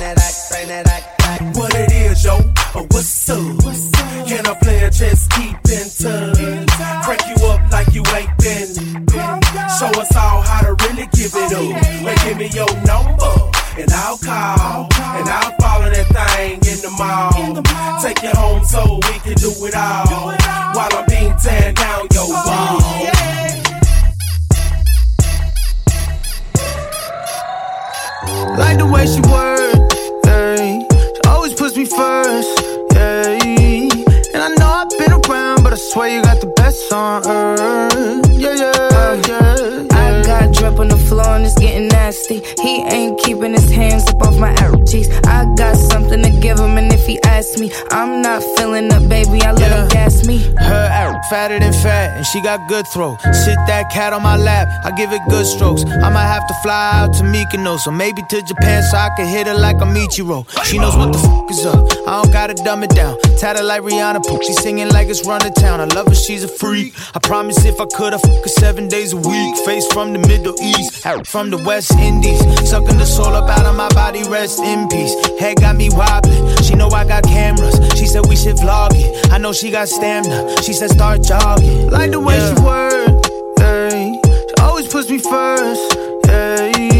What 0.05 1.73
it 1.73 1.91
is, 1.91 2.23
yo? 2.23 2.37
What's 2.91 3.27
up? 3.27 3.37
Can 4.27 4.45
I 4.45 4.53
play 4.61 4.83
a 4.83 4.91
chess 4.91 5.27
keep 5.29 5.57
in 5.65 5.89
touch? 5.97 6.37
Crank 7.03 7.21
you 7.25 7.47
up 7.47 7.71
like 7.71 7.91
you 7.91 8.03
ain't 8.13 8.29
been. 8.37 8.69
Show 9.79 9.89
us 9.99 10.15
all 10.15 10.41
how 10.43 10.61
to 10.61 10.75
really 10.85 11.07
give 11.11 11.33
it 11.33 11.53
up. 11.53 12.03
Well, 12.03 12.15
give 12.23 12.37
me 12.37 12.49
your 12.53 12.69
number. 12.85 13.33
And 13.77 13.91
I'll 13.91 14.17
call, 14.19 14.87
and 14.93 15.27
I'll 15.27 15.55
follow 15.59 15.89
that 15.89 16.07
thing 16.37 16.61
in 16.61 16.79
the 16.85 16.91
mall. 16.97 17.63
Take 17.99 18.21
you 18.21 18.29
home 18.29 18.63
so 18.63 18.99
we 19.09 19.19
can 19.25 19.33
do 19.33 19.49
it 19.65 19.75
all. 19.75 20.37
While 20.77 20.93
I'm 20.93 21.05
being 21.09 21.35
tearing 21.41 21.73
down 21.73 22.07
nasty. 42.29 42.61
He 42.61 42.83
ain't 42.83 43.19
keeping 43.19 43.53
his 43.53 43.69
hands 43.69 44.07
up 44.07 44.21
off 44.21 44.37
my 44.37 44.53
arrow 44.61 44.83
cheeks. 44.85 45.09
I 45.25 45.45
got 45.55 45.75
something 45.75 46.21
to 46.21 46.29
give 46.29 46.59
him, 46.59 46.77
and 46.77 46.91
if 46.93 47.05
he 47.05 47.21
asks 47.23 47.59
me, 47.59 47.71
I'm 47.91 48.21
not 48.21 48.43
filling 48.57 48.91
up, 48.91 49.07
baby. 49.09 49.41
I 49.41 49.51
let 49.51 49.71
him 49.71 49.87
gas 49.89 50.25
me. 50.25 50.39
Her 50.57 50.89
arrow 50.91 51.19
fatter 51.29 51.59
than 51.59 51.73
fat, 51.73 52.17
and 52.17 52.25
she 52.25 52.41
got 52.41 52.67
good 52.67 52.85
throw. 52.87 53.17
Sit 53.17 53.57
that 53.67 53.91
cat 53.91 54.13
on 54.13 54.23
my 54.23 54.37
lap, 54.37 54.67
I 54.85 54.91
give 54.91 55.11
it 55.11 55.21
good 55.29 55.45
strokes. 55.45 55.83
I 55.85 56.09
might 56.09 56.27
have 56.27 56.47
to 56.47 56.53
fly 56.63 56.91
out 56.93 57.13
to 57.15 57.23
Mykonos, 57.23 57.87
or 57.87 57.91
maybe 57.91 58.21
to 58.29 58.41
Japan 58.41 58.83
so 58.83 58.97
I 58.97 59.09
can 59.15 59.27
hit 59.27 59.47
her 59.47 59.53
like 59.53 59.77
a 59.77 59.85
Michiro. 59.85 60.45
She 60.65 60.77
knows 60.77 60.95
what 60.95 61.11
the 61.13 61.19
fuck 61.19 61.51
is 61.51 61.65
up. 61.65 61.85
I 62.07 62.21
don't 62.21 62.31
gotta 62.31 62.53
dumb 62.53 62.83
it 62.83 62.91
down. 62.91 63.17
Tatted 63.39 63.65
like 63.65 63.81
Rihanna, 63.81 64.25
poop. 64.25 64.43
She 64.43 64.53
singing 64.53 64.89
like 64.89 65.07
it's 65.07 65.25
run 65.27 65.41
to 65.41 65.51
town. 65.51 65.81
I 65.81 65.85
love 65.85 66.07
her, 66.07 66.15
she's 66.15 66.43
a 66.43 66.47
freak. 66.47 66.93
I 67.13 67.19
promise 67.19 67.63
if 67.65 67.79
I 67.79 67.85
could, 67.85 68.13
I 68.13 68.17
fuck 68.17 68.43
her 68.43 68.49
seven 68.49 68.87
days 68.87 69.13
a 69.13 69.17
week. 69.17 69.57
Face 69.65 69.85
from 69.93 70.13
the 70.13 70.19
Middle 70.19 70.55
East, 70.61 71.05
arrow 71.05 71.23
from 71.23 71.49
the 71.49 71.57
West 71.57 71.91
Indies. 71.91 72.14
Sucking 72.23 72.97
the 72.97 73.05
soul 73.05 73.33
up 73.35 73.49
out 73.49 73.65
of 73.65 73.75
my 73.75 73.89
body, 73.89 74.23
rest 74.29 74.59
in 74.59 74.87
peace. 74.89 75.13
Head 75.39 75.57
got 75.57 75.75
me 75.75 75.89
wobbling. 75.91 76.55
She 76.63 76.75
know 76.75 76.89
I 76.89 77.05
got 77.05 77.23
cameras. 77.23 77.75
She 77.97 78.05
said 78.05 78.25
we 78.27 78.35
should 78.35 78.57
vlog 78.57 78.91
it. 78.93 79.31
I 79.31 79.37
know 79.37 79.53
she 79.53 79.71
got 79.71 79.87
stamina. 79.87 80.61
She 80.63 80.73
said 80.73 80.89
start 80.91 81.23
jogging. 81.23 81.89
Like 81.89 82.11
the 82.11 82.19
way 82.19 82.37
she 82.39 82.61
work, 82.63 83.25
yeah. 83.59 83.89
She 83.89 84.61
always 84.61 84.87
puts 84.87 85.09
me 85.09 85.19
first, 85.19 85.97
yeah. 86.27 86.94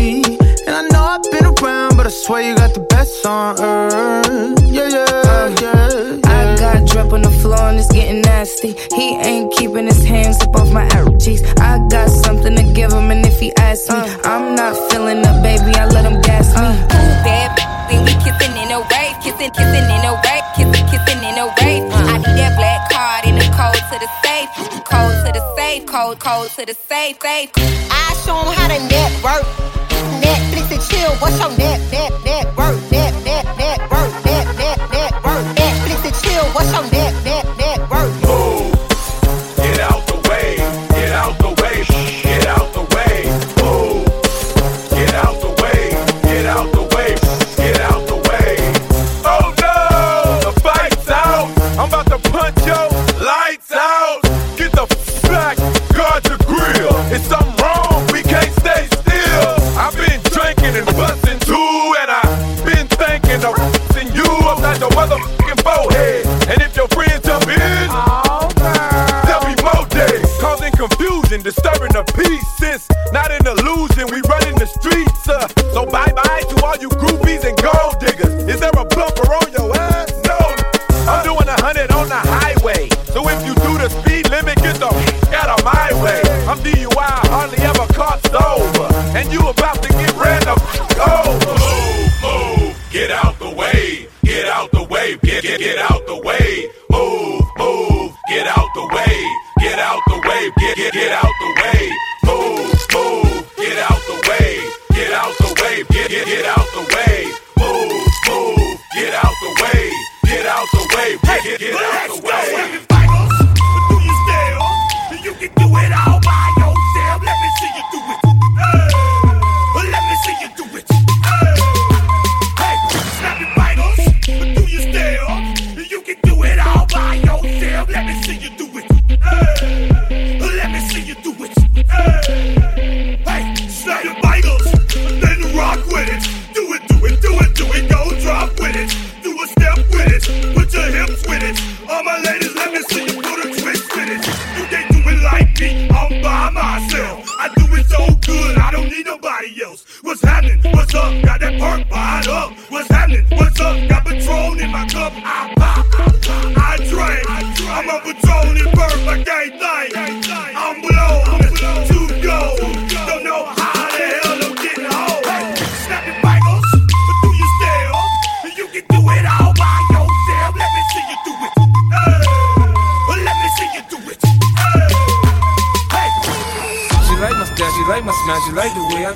But 2.06 2.14
I 2.14 2.18
swear 2.18 2.42
you 2.44 2.56
got 2.56 2.74
the 2.76 2.82
best 2.82 3.26
on 3.26 3.60
earth, 3.60 4.62
yeah, 4.70 4.88
yeah, 4.94 5.10
yeah. 5.26 5.50
yeah. 5.58 6.38
I 6.38 6.56
got 6.56 6.86
drip 6.86 7.12
on 7.12 7.24
the 7.24 7.32
floor 7.42 7.66
and 7.70 7.80
it's 7.80 7.92
getting 7.92 8.22
nasty. 8.22 8.78
He 8.94 9.18
ain't 9.26 9.52
keeping 9.54 9.88
his 9.88 10.04
hands 10.04 10.38
up 10.42 10.56
off 10.56 10.72
my 10.72 10.86
arrow 10.94 11.18
cheeks. 11.18 11.42
I 11.58 11.82
got 11.90 12.10
something 12.10 12.56
to 12.58 12.64
give 12.74 12.94
him, 12.94 13.10
and 13.10 13.26
if 13.26 13.40
he 13.40 13.56
asks 13.56 13.90
me, 13.90 13.98
uh. 13.98 14.18
I'm 14.24 14.54
not 14.54 14.76
filling 14.92 15.26
up, 15.26 15.42
baby. 15.42 15.74
I 15.74 15.86
let 15.88 16.06
him 16.06 16.22
gas 16.22 16.54
me. 16.54 16.62
Uh. 16.62 16.78
bad 17.26 17.58
then 17.90 18.06
we 18.06 18.14
kissing 18.22 18.54
in 18.54 18.70
a 18.70 18.80
wave, 18.86 19.18
kissing, 19.26 19.50
kissing 19.58 19.88
in 19.90 20.06
a 20.06 20.14
wave, 20.22 20.46
kissing, 20.54 20.86
kissing 20.86 21.22
in 21.26 21.42
a 21.42 21.48
wave. 21.58 21.90
Uh. 21.90 22.14
I 22.14 22.18
need 22.22 22.38
that 22.38 22.54
black 22.54 22.82
card 22.94 23.26
in 23.26 23.34
the 23.34 23.50
code 23.58 23.82
to 23.82 23.96
the 23.98 24.10
safe, 24.22 24.50
the 24.78 24.82
safe, 25.66 25.86
code, 25.88 26.20
code 26.20 26.50
to 26.56 26.64
the 26.66 26.76
safe, 26.90 27.18
safe. 27.22 27.50
I 27.90 28.08
show 28.24 28.38
'em 28.38 28.50
how 28.58 28.68
to 28.74 28.80
network. 28.94 29.46
Netflix 30.26 30.66
and 30.76 30.84
chill. 30.90 31.12
What's 31.22 31.38
your 31.42 31.52
net, 31.62 31.80
net? 31.94 32.12
Net, 32.28 32.35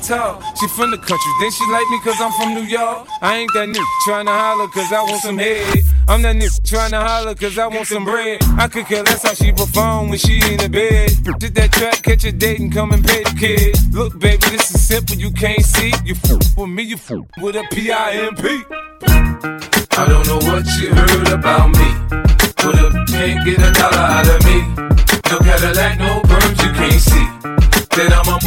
She 0.09 0.67
from 0.69 0.89
the 0.89 0.97
country, 0.97 1.31
then 1.39 1.51
she 1.51 1.63
like 1.71 1.87
me 1.91 1.99
cause 1.99 2.19
I'm 2.19 2.31
from 2.31 2.55
New 2.55 2.63
York. 2.63 3.07
I 3.21 3.37
ain't 3.37 3.53
that 3.53 3.69
nigga 3.69 3.85
tryna 4.07 4.33
holler 4.33 4.67
cause 4.67 4.91
I 4.91 5.03
want 5.03 5.21
some 5.21 5.37
head. 5.37 5.83
I'm 6.07 6.23
that 6.23 6.35
nigga 6.35 6.59
tryna 6.65 6.99
holler 7.05 7.35
cause 7.35 7.59
I 7.59 7.67
want 7.67 7.85
some 7.85 8.05
bread. 8.05 8.41
I 8.57 8.67
could 8.69 8.87
care 8.87 9.03
less 9.03 9.21
how 9.21 9.35
she 9.35 9.51
perform 9.51 10.09
when 10.09 10.17
she 10.17 10.41
in 10.49 10.57
the 10.57 10.67
bed. 10.67 11.11
Did 11.37 11.53
that 11.53 11.71
track, 11.73 12.01
catch 12.01 12.23
a 12.23 12.31
date 12.31 12.59
and 12.59 12.73
come 12.73 12.91
and 12.91 13.05
pay 13.05 13.21
the 13.21 13.35
kid. 13.37 13.77
Look, 13.93 14.17
baby, 14.17 14.41
this 14.49 14.73
is 14.73 14.81
simple, 14.81 15.15
you 15.15 15.29
can't 15.29 15.61
see. 15.61 15.93
You 16.03 16.15
fool 16.15 16.39
with 16.57 16.69
me, 16.71 16.81
you 16.81 16.97
fool 16.97 17.27
with 17.37 17.55
a 17.55 17.63
P-I-M-P. 17.69 18.63
I 19.93 20.07
don't 20.09 20.25
know 20.25 20.41
what 20.49 20.65
you 20.81 20.89
heard 20.89 21.33
about 21.37 21.69
me. 21.69 21.89
But 22.57 22.81
up, 22.81 23.07
can't 23.09 23.45
get 23.45 23.61
a 23.61 23.71
dollar 23.77 24.09
out 24.17 24.27
of 24.27 24.43
me. 24.43 24.57
No 25.29 25.37
Cadillac, 25.37 25.99
no 25.99 26.19
perms, 26.25 26.57
you 26.65 26.71
can't 26.73 26.99
see. 26.99 27.27
Then 27.93 28.11
I'm 28.11 28.25
a 28.25 28.39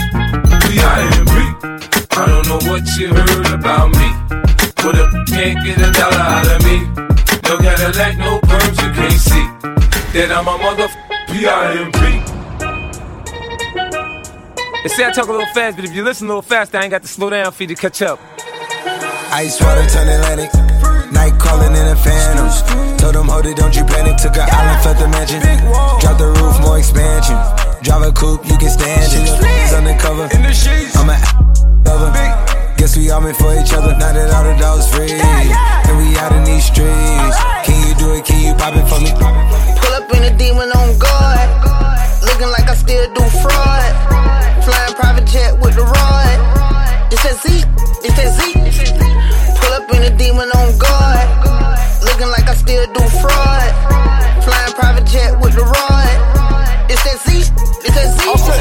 P-I-M-P. 0.67 1.32
I 2.15 2.27
don't 2.27 2.47
know 2.47 2.61
what 2.71 2.85
you 2.99 3.09
heard 3.09 3.53
about 3.53 3.91
me. 3.91 4.09
But 4.77 4.97
a 4.97 5.25
can't 5.29 5.65
get 5.65 5.79
a 5.79 5.91
dollar 5.93 6.17
out 6.17 6.47
of 6.47 6.63
me. 6.65 6.85
No 7.49 7.57
Cadillac, 7.59 8.19
no 8.19 8.39
perms, 8.41 8.77
you 8.83 8.93
can't 8.93 9.21
see. 9.21 9.47
Then 10.13 10.31
I'm 10.31 10.47
a 10.47 10.59
mother 10.59 10.89
P-I-M-P. 11.29 11.99
They 14.83 14.89
say 14.89 15.07
I 15.07 15.11
talk 15.13 15.29
a 15.29 15.33
little 15.33 15.47
fast, 15.55 15.77
but 15.77 15.85
if 15.87 15.95
you 15.95 16.05
listen 16.05 16.27
a 16.27 16.29
little 16.29 16.43
fast, 16.43 16.75
I 16.75 16.83
ain't 16.83 16.91
got 16.91 17.03
to 17.03 17.09
slow 17.09 17.31
down 17.31 17.51
for 17.53 17.63
you 17.63 17.69
to 17.69 17.75
catch 17.75 18.03
up. 18.03 18.21
Ice 19.33 19.59
water 19.63 19.89
turn 19.89 20.09
Atlantic. 20.09 20.53
Night 21.13 21.39
calling 21.41 21.73
in 21.73 21.87
a 21.89 21.97
phantom. 21.97 22.99
Told 22.99 23.15
them, 23.15 23.29
hold 23.29 23.47
it, 23.47 23.57
don't 23.57 23.75
you 23.75 23.85
panic. 23.85 24.19
Took 24.19 24.37
an 24.37 24.49
island, 24.51 24.83
felt 24.85 24.99
the 24.99 25.09
mansion. 25.09 25.41
Drop 26.01 26.19
the 26.19 26.27
roof, 26.27 26.61
more 26.61 26.79
expansion. 26.79 27.39
Drive 27.83 28.03
a 28.03 28.13
coupe, 28.13 28.45
you 28.45 28.59
can 28.59 28.69
stand 28.69 29.01
it. 29.01 29.63
He's 29.63 29.73
undercover. 29.73 30.29
I'm 30.95 31.09
a 31.09 31.52
lover. 31.85 32.11
Guess 32.77 32.97
we 32.97 33.11
all 33.11 33.21
meant 33.21 33.37
for 33.37 33.53
each 33.55 33.73
other. 33.73 33.93
Now 33.99 34.13
that 34.13 34.31
all 34.35 34.45
the 34.45 34.57
dogs 34.59 34.89
free, 34.91 35.13
and 35.13 35.95
we 35.99 36.17
out 36.19 36.33
in 36.33 36.45
these 36.45 36.65
streets. 36.65 37.37
Can 37.67 37.77
you 37.89 37.95
do 37.95 38.15
it? 38.15 38.25
Can 38.25 38.41
you 38.43 38.55
pop 38.55 38.75
it 38.75 38.87
for 38.89 39.01
me? 39.01 39.11
Pull 39.15 39.95
up 39.95 40.11
in 40.15 40.25
a 40.25 40.37
demon 40.37 40.71
on 40.73 40.99
guard. 40.99 41.49
Looking 42.23 42.51
like 42.51 42.69
I 42.69 42.75
still 42.75 43.07
do 43.15 43.23
fraud. 43.43 43.93
Flying 44.65 44.95
private 44.95 45.27
jet 45.27 45.55
with 45.61 45.75
the 45.77 45.85
rod. 45.85 46.39
It's 47.13 47.23
that 47.23 47.37
Z. 47.43 47.65
It's 48.03 48.17
that 48.19 48.31
Z. 48.35 48.55
Pull 49.61 49.73
up 49.75 49.91
in 49.95 50.03
a 50.03 50.17
demon 50.17 50.51
on 50.59 50.79
guard. 50.79 51.27
Looking 52.03 52.31
like 52.35 52.49
I 52.49 52.55
still 52.55 52.87
do 52.93 53.03
fraud. 53.23 53.71
Flying 54.43 54.75
private 54.75 55.07
jet 55.07 55.39
with 55.39 55.55
the 55.55 55.63
rod. 55.63 56.15
It's 56.91 57.03
that 57.05 57.19
Z. 57.23 57.47
It's 57.87 57.95
that 57.95 58.11
Z. 58.19 58.52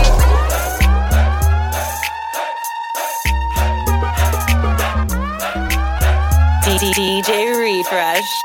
DJ 6.80 7.58
Refresh. 7.60 8.44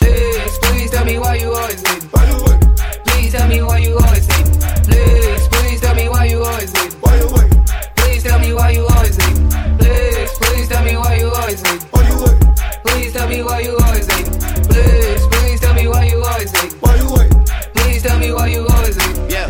Please, 0.00 0.58
please 0.58 0.90
tell 0.90 1.04
me 1.04 1.18
why 1.18 1.36
you 1.36 1.52
always 1.52 1.82
leave. 1.88 2.12
Why 2.12 2.28
you 2.28 2.44
wait? 2.44 2.60
Please 3.06 3.32
tell 3.32 3.48
me 3.48 3.62
why 3.62 3.78
you 3.78 3.96
always 3.96 4.28
leave. 4.28 4.60
Please, 4.82 5.48
please 5.48 5.80
tell 5.80 5.94
me 5.94 6.08
why 6.08 6.24
you 6.24 6.42
always 6.42 6.74
leave. 6.74 6.94
Why 6.94 7.16
you 7.18 7.28
wait? 7.32 7.52
Please 7.96 8.22
tell 8.24 8.38
me 8.40 8.52
why 8.52 8.70
you 8.70 8.86
always 8.86 9.16
leave. 9.18 9.50
Please, 9.78 10.30
please 10.38 10.68
tell 10.68 10.84
me 10.84 10.96
why 10.96 11.16
you 11.16 11.30
always 11.30 11.62
leave. 11.62 11.82
Why 11.92 12.08
you 12.08 12.24
wait? 12.24 12.58
Please 12.84 13.12
tell 13.12 13.28
me 13.28 13.42
why 13.42 13.60
you 13.60 13.76
always 13.78 14.08
leave. 14.08 14.32
Please, 14.68 15.26
please 15.28 15.60
tell 15.60 15.74
me 15.74 15.86
why 15.88 16.04
you 16.06 16.22
always 16.24 16.52
leave. 16.54 16.72
Why 16.82 16.96
you 16.96 17.12
wait? 17.14 17.30
Please 17.74 18.02
tell 18.02 18.18
me 18.18 18.32
why 18.32 18.48
you 18.48 18.66
always 18.66 18.96
leave. 18.96 19.30
Yeah, 19.30 19.48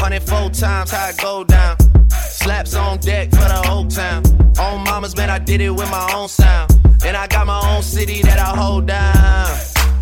104 0.00 0.50
times 0.50 0.90
how 0.90 1.08
it 1.10 1.18
go 1.18 1.44
down. 1.44 1.76
Slaps 2.10 2.74
on 2.74 2.98
deck 3.00 3.30
for 3.30 3.36
the 3.36 3.62
whole 3.66 3.86
town. 3.86 4.24
On 4.58 4.82
mamas, 4.84 5.16
man, 5.16 5.30
I 5.30 5.38
did 5.38 5.60
it 5.60 5.70
with 5.70 5.88
my 5.90 6.12
own 6.14 6.28
city 7.98 8.22
that 8.22 8.38
I 8.38 8.56
hold 8.56 8.86
down. 8.86 9.48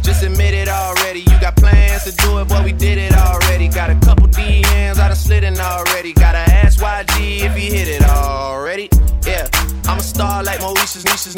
Just 0.02 0.22
admit 0.22 0.52
it 0.52 0.68
already. 0.68 1.20
You 1.20 1.40
got 1.40 1.56
plans 1.56 2.04
to 2.04 2.12
do 2.12 2.38
it, 2.40 2.46
but 2.46 2.62
we 2.62 2.72
did 2.72 2.98
it 2.98 3.14
already. 3.14 3.68
Got 3.68 3.88
a 3.88 3.94
couple 4.06 4.28
DMs, 4.28 4.98
I 4.98 5.08
done 5.08 5.16
slid 5.16 5.44
in 5.44 5.58
already. 5.58 6.12
Gotta 6.12 6.44
ask 6.60 6.78
YG 6.78 7.40
if 7.46 7.54
he 7.56 7.66
hit 7.76 7.88
it 7.88 8.02
already. 8.02 8.90
Yeah, 9.26 9.48
I'm 9.88 9.98
a 9.98 10.02
star 10.02 10.44
like 10.44 10.60
Moesha's 10.60 11.06
Nieces. 11.06 11.36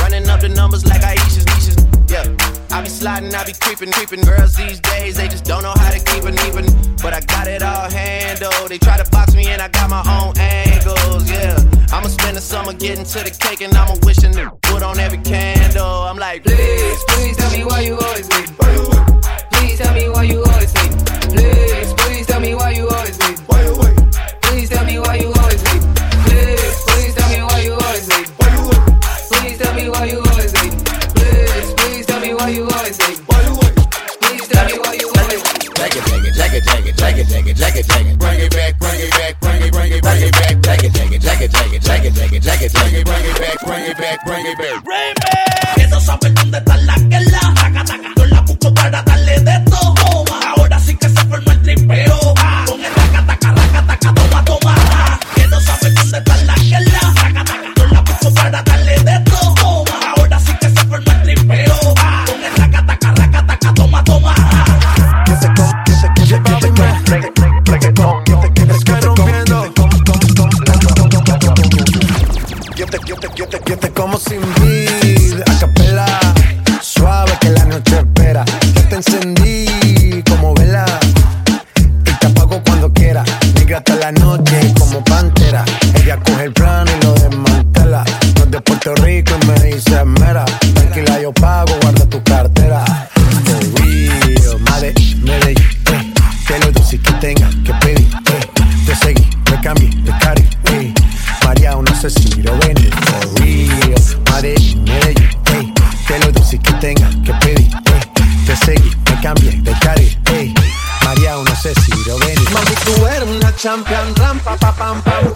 Running 0.00 0.26
up 0.30 0.40
the 0.40 0.48
numbers 0.48 0.86
like 0.86 1.02
Aisha's 1.02 1.46
niches. 1.52 1.81
I 2.72 2.80
be 2.80 2.88
sliding, 2.88 3.34
I 3.34 3.44
be 3.44 3.52
creeping, 3.52 3.92
creeping. 3.92 4.22
Girls 4.22 4.56
these 4.56 4.80
days, 4.80 5.16
they 5.16 5.28
just 5.28 5.44
don't 5.44 5.62
know 5.62 5.74
how 5.76 5.90
to 5.90 5.98
keep 5.98 6.24
it 6.24 6.40
even. 6.48 6.64
But 7.02 7.12
I 7.12 7.20
got 7.20 7.46
it 7.46 7.62
all 7.62 7.90
handled. 7.90 8.70
They 8.70 8.78
try 8.78 8.96
to 8.96 9.08
box 9.10 9.34
me 9.34 9.46
and 9.48 9.60
I 9.60 9.68
got 9.68 9.90
my 9.90 10.00
own 10.00 10.32
angles. 10.38 11.30
Yeah, 11.30 11.56
I'ma 11.92 12.08
spend 12.08 12.36
the 12.36 12.40
summer 12.40 12.72
getting 12.72 13.04
to 13.04 13.18
the 13.18 13.30
cake 13.30 13.60
and 13.60 13.74
I'ma 13.76 13.96
wishing 14.04 14.32
to 14.32 14.50
put 14.62 14.82
on 14.82 14.98
every 14.98 15.18
candle. 15.18 15.84
I'm 15.84 16.16
like, 16.16 16.44
Please, 16.44 17.04
please 17.08 17.36
tell 17.36 17.52
me 17.52 17.64
why 17.64 17.80
you 17.80 17.98
always 17.98 18.28
leave. 18.30 18.56
Please 19.52 19.78
tell 19.78 19.94
me 19.94 20.08
why 20.08 20.22
you 20.22 20.42
always 20.42 20.74
leave. 20.74 21.04
Please 21.30 21.61
Bring 37.88 38.06
it 38.06 38.18
back, 38.50 38.78
bring 38.78 39.00
it 39.00 39.10
back, 39.10 39.40
bring 39.40 39.62
it, 39.62 39.72
bring 39.72 39.92
it, 39.92 40.02
bring 40.02 40.22
it 40.22 40.32
back. 40.32 40.62
Jack 40.62 40.84
it, 40.84 40.92
jack 40.92 41.12
it, 41.12 41.20
jack 41.22 41.40
it, 41.40 41.52
it, 41.72 41.82
jack 41.82 42.62
it, 42.62 42.72
it. 42.92 43.04
Bring 43.04 43.24
it 43.24 43.38
back, 43.38 43.60
bring 43.66 43.84
it 43.84 43.98
back, 43.98 44.24
bring 44.24 44.46
it 44.46 44.58
back. 44.58 45.21
Como 74.02 74.18
sin 74.18 74.40
vid, 74.60 75.40
a 75.46 75.58
capela, 75.60 76.06
suave 76.80 77.38
que 77.40 77.50
la 77.50 77.64
noche 77.66 77.98
espera. 77.98 78.44
Yo 78.74 78.88
te 78.88 78.96
encendí 78.96 79.41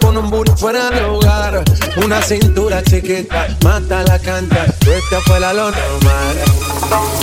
con 0.01 0.17
un 0.17 0.29
booty 0.29 0.51
fuera 0.57 0.89
de 0.89 1.01
lugar. 1.01 1.63
Una 2.03 2.21
cintura 2.21 2.81
chiquita, 2.83 3.47
mata 3.63 4.03
la 4.03 4.19
canta, 4.19 4.65
esta 4.65 5.21
fue 5.25 5.39
la 5.39 5.53
lo 5.53 5.71
normal. 5.71 6.35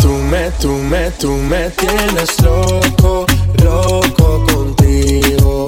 Tú 0.00 0.08
me, 0.30 0.50
tú 0.52 0.72
me, 0.72 1.10
tú 1.12 1.32
me 1.32 1.70
tienes 1.70 2.40
loco, 2.42 3.26
loco 3.62 4.46
contigo. 4.46 5.66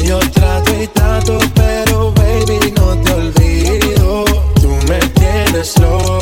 Yo 0.00 0.18
trato 0.30 0.72
y 0.82 0.86
trato, 0.88 1.38
pero 1.54 2.12
baby, 2.12 2.72
no 2.76 2.98
te 2.98 3.12
olvido. 3.12 4.24
Tú 4.60 4.76
me 4.88 4.98
tienes 4.98 5.78
loco 5.78 6.21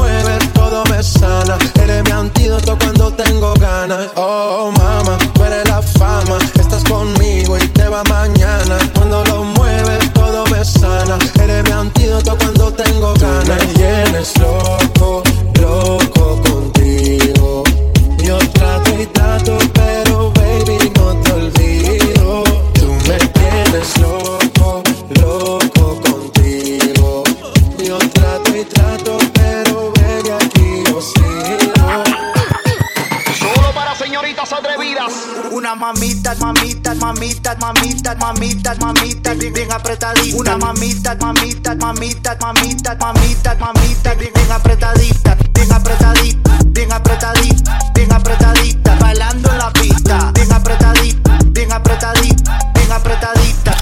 todo 0.71 0.83
me 0.85 1.03
sana. 1.03 1.57
Eres 1.83 2.03
mi 2.05 2.11
antídoto 2.11 2.77
cuando 2.77 3.11
tengo 3.11 3.53
ganas. 3.55 4.09
Oh, 4.15 4.71
mama, 4.77 5.17
tú 5.33 5.43
eres 5.43 5.67
la 5.67 5.81
fama. 5.81 6.37
Estás 6.59 6.83
conmigo 6.85 7.57
y 7.57 7.67
te 7.67 7.89
va 7.89 8.03
mañana. 8.05 8.77
Cuando 8.95 9.23
lo 9.25 9.43
mueves, 9.43 10.13
todo 10.13 10.45
me 10.47 10.63
sana. 10.63 11.17
Eres 11.43 11.63
mi 11.65 11.71
antídoto 11.71 12.37
cuando 12.37 12.71
tengo 12.71 13.13
ganas. 13.15 13.45
Tú 13.45 13.51
me 13.51 13.73
tienes 13.73 14.37
loco, 14.39 15.23
loco 15.59 16.41
contigo. 16.41 17.63
Yo 18.23 18.37
trato 18.53 18.91
y 18.97 19.05
trato, 19.07 19.57
mamita, 37.21 37.55
mamita, 37.59 38.15
mamita, 38.15 38.75
mamita, 38.79 39.33
bien, 39.35 39.53
bien 39.53 39.71
apretadita. 39.71 40.37
Una 40.37 40.57
mamita, 40.57 41.15
mamita, 41.15 41.75
mamita, 41.75 42.35
mamita, 42.41 42.95
mamita, 42.95 43.55
mamita, 43.59 44.15
bien, 44.15 44.31
bien 44.33 44.51
apretadita, 44.51 45.37
bien 45.53 45.71
apretadita, 45.71 46.57
bien 46.65 46.91
apretadita, 46.91 47.79
bien 47.93 48.11
apretadita. 48.11 48.95
Bailando 48.95 49.51
en 49.51 49.57
la 49.59 49.71
pista, 49.71 50.31
bien 50.33 50.51
apretadita, 50.51 51.37
bien 51.51 51.71
apretadita, 51.71 52.59
bien 52.73 52.91
apretadita. 52.91 53.77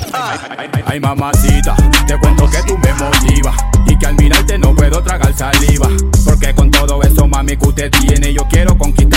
Ay, 0.86 0.99
mamacita, 0.99 1.78
te 2.08 2.19
cuento 2.19 2.49
que 2.49 2.62
tú 2.63 2.78
me 2.78 2.93
motivas 2.93 3.56
y 3.86 3.97
que 3.97 4.06
al 4.06 4.15
mirarte 4.15 4.58
no 4.58 4.75
puedo 4.75 5.02
tragar 5.02 5.34
saliva. 5.38 5.88
Porque 6.25 6.54
con 6.54 6.69
todo 6.69 7.02
eso, 7.04 7.25
mami, 7.25 7.56
que 7.56 7.67
usted 7.69 7.91
tiene, 7.91 8.34
yo 8.34 8.45
quiero 8.49 8.78
conquistarla 8.78 9.09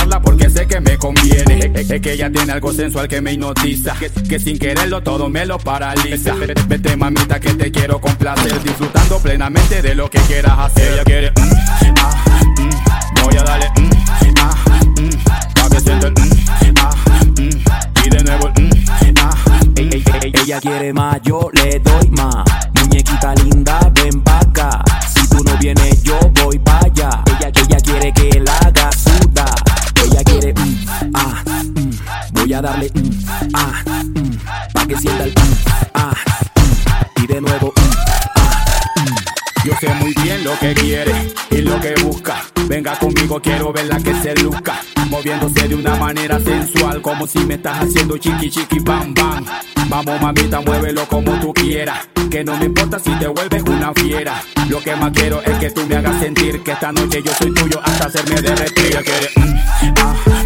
conviene. 1.69 1.95
Es, 1.95 2.01
que 2.01 2.13
ella 2.13 2.31
tiene 2.31 2.53
algo 2.53 2.73
sensual 2.73 3.09
que 3.09 3.21
me 3.21 3.33
hipnotiza, 3.33 3.95
que, 4.29 4.39
sin 4.39 4.59
quererlo 4.59 5.03
todo 5.03 5.29
me 5.29 5.47
lo 5.47 5.59
paraliza. 5.59 6.35
Vete, 6.69 6.97
mamita, 6.97 7.39
que 7.41 7.55
te 7.55 7.71
quiero 7.71 8.01
complacer, 8.01 8.63
disfrutando 8.63 9.19
plenamente 9.19 9.83
de 9.83 9.95
lo 9.95 10.09
que 10.11 10.19
quieras 10.21 10.59
hacer. 10.59 10.93
Ella 10.95 11.05
quiere, 11.05 11.31
mm, 11.31 11.95
ah, 11.99 12.25
mm, 12.59 13.25
voy 13.25 13.37
a 13.37 13.43
darle, 13.43 13.71
mm, 13.77 13.91
ah, 14.39 14.55
pa' 15.55 15.69
que 15.69 15.81
sienta 15.81 16.07
el, 16.09 16.15
ah, 16.81 16.91
y 18.05 18.11
de 18.11 18.25
nuevo 18.25 18.51
el, 18.57 19.15
ah, 19.19 19.35
ella 20.23 20.61
quiere 20.61 20.93
más, 20.93 21.21
yo 21.23 21.49
le 21.53 21.79
doy 21.79 22.11
más. 22.11 22.45
Muñequita 22.81 23.35
linda, 23.37 23.92
darle, 32.63 32.91
mm, 32.95 33.11
ah, 33.55 33.83
mm, 34.05 34.37
pa' 34.73 34.87
que 34.87 34.97
sienta 34.97 35.25
el, 35.25 35.31
mm, 35.31 35.55
ah, 35.95 36.15
mm. 36.55 37.23
y 37.23 37.27
de 37.27 37.41
nuevo, 37.41 37.73
mm, 37.77 37.91
ah, 38.37 38.81
mm. 38.97 39.65
Yo 39.65 39.73
sé 39.81 39.95
muy 39.95 40.15
bien 40.23 40.45
lo 40.45 40.57
que 40.59 40.73
quiere 40.75 41.33
y 41.51 41.57
lo 41.57 41.81
que 41.81 41.95
busca. 42.03 42.43
Venga 42.69 42.97
conmigo, 42.99 43.41
quiero 43.41 43.73
verla 43.73 43.99
que 43.99 44.15
se 44.15 44.35
luzca. 44.37 44.81
Moviéndose 45.09 45.69
de 45.69 45.75
una 45.75 45.97
manera 45.97 46.39
sensual, 46.41 47.03
como 47.03 47.27
si 47.27 47.41
me 47.41 47.55
estás 47.55 47.81
haciendo 47.81 48.17
chiqui 48.17 48.49
chiqui 48.51 48.79
bam 48.79 49.13
bam. 49.13 49.45
Vamos 49.89 50.21
mamita, 50.21 50.61
muévelo 50.61 51.07
como 51.07 51.33
tú 51.41 51.53
quieras. 51.53 52.09
Que 52.31 52.43
no 52.43 52.57
me 52.57 52.67
importa 52.67 52.99
si 52.99 53.11
te 53.17 53.27
vuelves 53.27 53.63
una 53.65 53.93
fiera. 53.93 54.43
Lo 54.69 54.81
que 54.81 54.97
más 54.97 55.13
quiero 55.13 55.43
es 55.43 55.59
que 55.59 55.71
tú 55.71 55.87
me 55.87 55.97
hagas 55.97 56.19
sentir 56.21 56.63
que 56.63 56.73
esta 56.73 56.93
noche 56.93 57.23
yo 57.23 57.33
soy 57.35 57.53
tuyo 57.53 57.81
hasta 57.85 58.07
hacerme 58.07 58.41
derretir. 58.41 59.03
Quiere, 59.03 59.31
mm, 59.37 59.95
ah, 59.99 60.42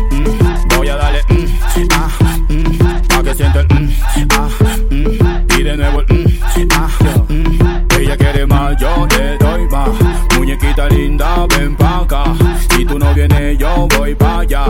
voy 0.77 0.89
a 0.89 0.97
darle, 0.97 1.23
mm, 1.29 1.89
ah, 1.93 2.11
mm, 2.49 3.09
pa' 3.09 3.23
que 3.23 3.35
sienta 3.35 3.61
el, 3.61 3.67
mm, 3.67 3.91
ah, 4.31 4.49
mm, 4.91 5.59
y 5.59 5.63
de 5.63 5.77
nuevo 5.77 6.01
el, 6.01 6.07
mm, 6.07 6.69
ah, 6.73 6.89
mm. 7.29 7.99
Ella 7.99 8.17
quiere 8.17 8.47
más, 8.47 8.77
yo 8.79 9.07
le 9.17 9.39
doy 9.39 9.67
más. 9.69 9.89
Muñequita 10.37 10.89
linda, 10.89 11.47
ven 11.47 11.75
pa' 11.77 12.01
acá. 12.01 12.25
Si 12.71 12.85
tú 12.85 12.99
no 12.99 13.15
vienes, 13.15 13.59
yo 13.59 13.89
voy 13.97 14.15
pa' 14.15 14.41
allá. 14.41 14.67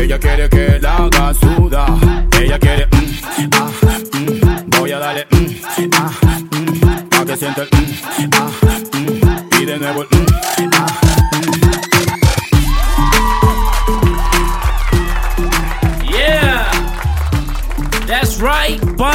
Ella 0.00 0.18
quiere 0.18 0.48
que 0.48 0.78
la 0.80 0.96
haga 0.96 1.34
suda. 1.34 1.86
Ella 2.40 2.58
quiere, 2.58 2.86
mm, 2.86 3.50
ah, 3.52 3.70
mm, 4.12 4.70
voy 4.78 4.92
a 4.92 4.98
darle, 4.98 5.26
mm, 5.30 5.90
ah, 5.94 6.10
mm, 6.52 7.08
pa' 7.08 7.24
que 7.24 7.36
sienta 7.36 7.62
el, 7.62 7.68
mm, 7.72 8.30
ah, 8.34 8.50
mm, 8.92 9.60
y 9.60 9.64
de 9.64 9.78
nuevo 9.78 10.02
el, 10.02 10.08
mm, 10.08 10.57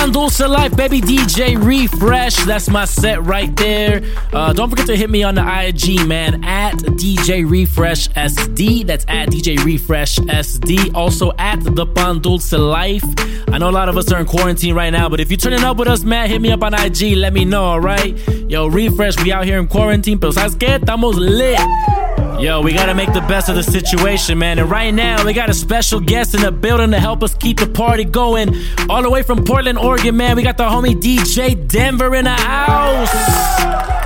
Bundles 0.04 0.36
to 0.36 0.50
life, 0.50 0.76
baby. 0.76 1.00
DJ 1.00 1.56
Refresh. 1.63 2.36
That's 2.44 2.70
my 2.70 2.84
set 2.84 3.24
right 3.24 3.56
there. 3.56 4.02
Uh, 4.34 4.52
don't 4.52 4.70
forget 4.70 4.86
to 4.88 4.98
hit 4.98 5.10
me 5.10 5.24
on 5.24 5.34
the 5.34 5.42
IG, 5.42 6.06
man, 6.06 6.44
at 6.44 6.74
DJ 6.76 7.50
Refresh 7.50 8.10
SD. 8.10 8.86
That's 8.86 9.06
at 9.08 9.30
DJ 9.30 9.63
Refresh 9.63 10.18
SD. 10.20 10.94
Also 10.94 11.32
at 11.38 11.63
the 11.63 11.86
Bundles 11.86 12.50
to 12.50 12.58
life. 12.58 13.06
I 13.48 13.58
know 13.58 13.70
a 13.70 13.72
lot 13.72 13.88
of 13.88 13.96
us 13.96 14.12
are 14.12 14.20
in 14.20 14.26
quarantine 14.26 14.76
right 14.76 14.89
now, 14.89 15.08
but 15.08 15.22
if 15.22 15.32
you're 15.32 15.38
turning 15.38 15.63
up 15.63 15.78
with 15.78 15.88
us, 15.88 16.04
man, 16.04 16.28
hit 16.28 16.42
me 16.42 16.52
up 16.52 16.63
on 16.63 16.74
IG. 16.74 17.16
Let 17.16 17.32
me 17.32 17.46
know, 17.46 17.63
all 17.63 17.80
right? 17.80 18.13
Yo, 18.50 18.68
Refresh, 18.68 19.24
we 19.24 19.32
out 19.32 19.46
here 19.46 19.58
in 19.58 19.68
quarantine, 19.68 20.20
pero 20.20 20.34
¿sabes 20.34 20.58
qué? 20.58 20.80
Estamos 20.80 21.16
lit. 21.16 22.03
Yo, 22.39 22.62
we 22.62 22.74
gotta 22.74 22.93
make 22.93 23.13
the 23.13 23.22
best 23.22 23.48
of 23.48 23.56
the 23.56 23.63
situation, 23.63 24.38
man. 24.38 24.60
And 24.60 24.69
right 24.69 24.93
now, 24.93 25.26
we 25.26 25.34
got 25.34 25.50
a 25.50 25.54
special 25.54 26.00
guest 26.00 26.36
in 26.36 26.41
the 26.41 26.52
building 26.52 26.91
to 26.91 27.00
help 27.00 27.24
us 27.24 27.34
keep 27.36 27.60
the 27.60 27.67
party 27.67 28.04
going. 28.04 28.56
All 28.89 29.02
the 29.02 29.10
way 29.10 29.24
from 29.24 29.43
Portland, 29.43 29.78
Oregon, 29.78 30.17
man. 30.17 30.36
We 30.36 30.43
got 30.43 30.58
the 30.58 30.63
homie 30.67 30.96
DJ 30.96 31.67
Denver 31.67 32.13
in 32.15 32.26
the 32.26 32.32
house. 32.32 34.03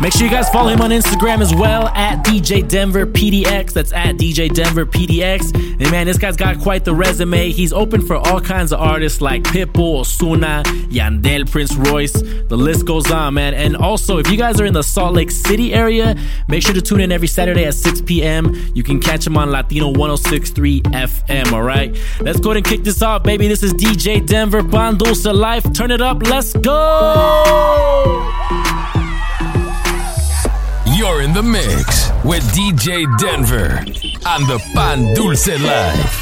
Make 0.00 0.14
sure 0.14 0.24
you 0.24 0.30
guys 0.30 0.48
follow 0.48 0.70
him 0.70 0.80
on 0.80 0.92
Instagram 0.92 1.42
as 1.42 1.54
well 1.54 1.88
at 1.88 2.24
DJ 2.24 2.66
Denver 2.66 3.04
PDX. 3.04 3.74
That's 3.74 3.92
at 3.92 4.16
DJ 4.16 4.50
Denver 4.50 4.86
PDX. 4.86 5.54
And 5.54 5.90
man, 5.90 6.06
this 6.06 6.16
guy's 6.16 6.38
got 6.38 6.58
quite 6.58 6.86
the 6.86 6.94
resume. 6.94 7.50
He's 7.50 7.70
open 7.70 8.06
for 8.06 8.16
all 8.16 8.40
kinds 8.40 8.72
of 8.72 8.80
artists 8.80 9.20
like 9.20 9.42
Pitbull, 9.42 10.00
Osuna, 10.00 10.62
Yandel, 10.88 11.50
Prince 11.50 11.74
Royce. 11.74 12.14
The 12.14 12.56
list 12.56 12.86
goes 12.86 13.10
on, 13.10 13.34
man. 13.34 13.52
And 13.52 13.76
also, 13.76 14.16
if 14.16 14.30
you 14.30 14.38
guys 14.38 14.58
are 14.58 14.64
in 14.64 14.72
the 14.72 14.82
Salt 14.82 15.12
Lake 15.12 15.30
City 15.30 15.74
area, 15.74 16.16
make 16.48 16.62
sure 16.62 16.72
to 16.72 16.80
tune 16.80 17.00
in 17.00 17.12
every 17.12 17.28
Saturday 17.28 17.66
at 17.66 17.74
6 17.74 18.00
p.m. 18.00 18.54
You 18.74 18.82
can 18.82 19.00
catch 19.00 19.26
him 19.26 19.36
on 19.36 19.50
Latino 19.50 19.88
1063 19.88 20.80
FM, 20.80 21.52
all 21.52 21.62
right? 21.62 21.94
Let's 22.20 22.40
go 22.40 22.52
ahead 22.52 22.56
and 22.56 22.66
kick 22.66 22.84
this 22.84 23.02
off, 23.02 23.22
baby. 23.22 23.48
This 23.48 23.62
is 23.62 23.74
DJ 23.74 24.26
Denver 24.26 24.62
Bandosa 24.62 25.34
Life. 25.34 25.70
Turn 25.74 25.90
it 25.90 26.00
up. 26.00 26.22
Let's 26.22 26.54
go. 26.54 28.30
You're 31.00 31.22
in 31.22 31.32
the 31.32 31.42
mix 31.42 32.10
with 32.22 32.44
DJ 32.52 33.08
Denver 33.16 33.80
on 34.26 34.42
the 34.46 34.60
Pan 34.74 35.14
Dulce 35.14 35.56
Live. 35.56 36.12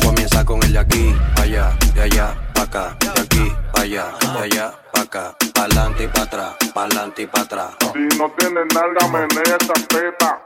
Comienza 0.00 0.44
con 0.44 0.62
el 0.62 0.72
de 0.72 0.78
aquí, 0.78 1.12
allá, 1.34 1.76
de 1.96 2.02
allá, 2.02 2.36
pa' 2.54 2.62
acá, 2.62 2.96
de 3.00 3.22
aquí, 3.22 3.52
allá, 3.74 4.04
de 4.34 4.38
allá, 4.38 4.72
pa' 4.92 5.00
acá, 5.00 5.34
pa'lante 5.52 6.04
y 6.04 6.06
pa' 6.06 6.22
atrás, 6.22 6.54
pa'lante 6.72 7.22
y 7.22 7.26
pa' 7.26 7.40
atrás. 7.40 7.70
Si 7.92 8.16
no 8.16 8.30
tienes 8.38 8.66
nalga, 8.72 9.08
menea 9.08 9.56
esa 9.60 9.74
teta. 9.88 10.40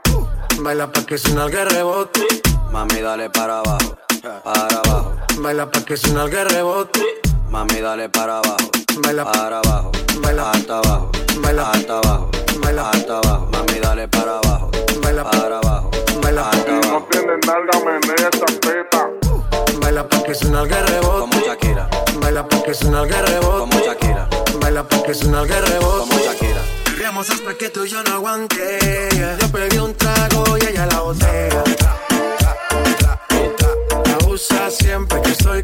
Baila 0.61 0.91
pa' 0.91 1.05
que 1.05 1.19
su 1.19 1.35
nalga 1.35 1.65
rebote. 1.65 2.21
Mami, 2.71 3.01
dale 3.01 3.29
para 3.29 3.59
abajo, 3.59 3.95
para 4.43 4.79
abajo. 4.79 5.15
Baila 5.37 5.69
pa' 5.69 5.81
que 5.85 5.95
su 5.95 6.11
nalga 6.11 6.43
rebote. 6.43 7.01
Mami, 7.53 7.81
dale 7.81 8.09
para 8.09 8.37
abajo, 8.39 8.57
Baila 9.03 9.23
para 9.31 9.57
abajo, 9.59 9.91
Baila. 10.21 10.51
hasta 10.51 10.77
abajo, 10.79 11.11
Baila. 11.41 11.69
hasta 11.71 11.97
abajo, 11.99 12.31
Baila. 12.61 12.89
hasta 12.89 13.17
abajo. 13.17 13.47
Mami, 13.51 13.79
dale 13.79 14.07
para 14.07 14.37
abajo, 14.39 14.71
Baila. 15.03 15.23
para 15.29 15.57
abajo, 15.59 15.91
Baila. 16.21 16.49
hasta 16.49 16.65
Si 16.65 16.71
no 16.71 16.77
abajo. 16.89 17.07
tienes 17.11 17.39
nalga, 17.47 17.79
menea 17.85 18.29
esa 18.33 18.45
teta. 18.59 19.09
Baila 19.81 20.07
pa' 20.09 20.23
que 20.23 20.33
su 20.35 20.51
nalga 20.51 20.81
rebote. 20.83 21.19
Como 21.19 21.45
Shakira, 21.45 21.89
Baila 22.21 22.47
pa' 22.49 22.63
que 22.63 22.73
su 22.73 22.89
nalga 22.91 23.21
rebote. 23.21 23.59
como 23.59 23.85
Shakira, 23.85 24.27
Baila 24.59 24.83
pa' 24.87 25.03
que 25.03 25.13
su 25.13 25.29
nalga 25.31 25.61
rebote. 25.61 25.99
como 26.09 26.19
Shakira. 26.25 26.61
Perreamos 26.85 27.29
hasta 27.29 27.53
que 27.55 27.69
tú 27.69 27.85
y 27.85 27.89
yo 27.89 28.03
no 28.03 28.13
aguante. 28.15 29.09
Yo 29.39 29.47
pedí 29.51 29.77
un 29.77 29.93
trago 29.95 30.57
y 30.57 30.65
ella 30.65 30.85
la 30.87 30.99
botella. 31.01 31.63
La 34.05 34.27
usa 34.27 34.69
siempre 34.71 35.21
que 35.21 35.31
estoy 35.31 35.63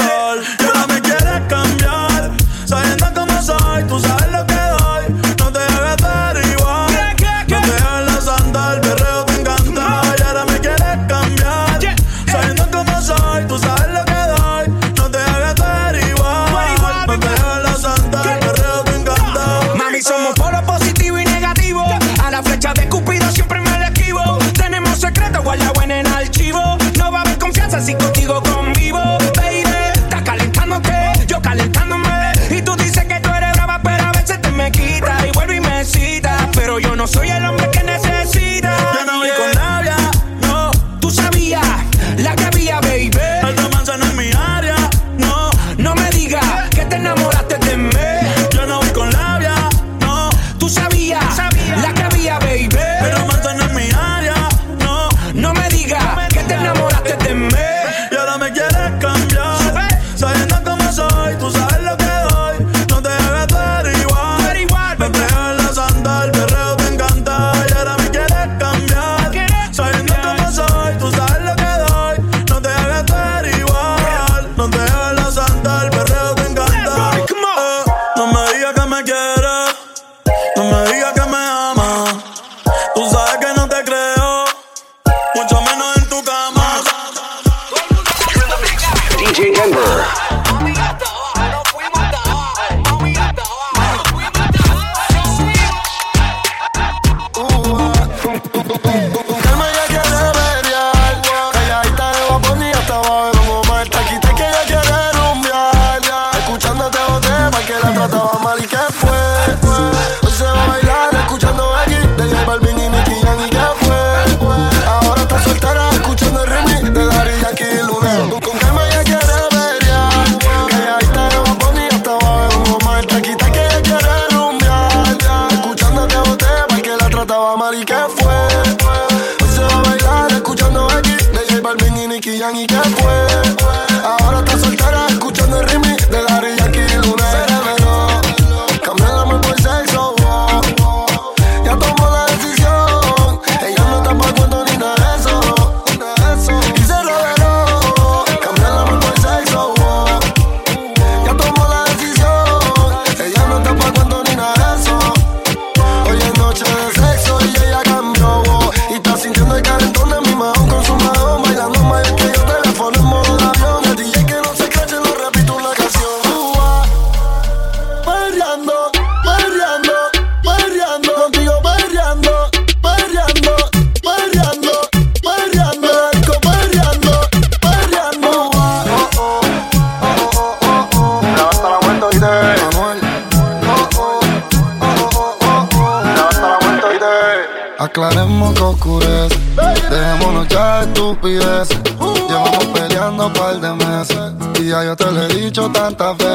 otra 196.01 196.13
vez. 196.13 196.30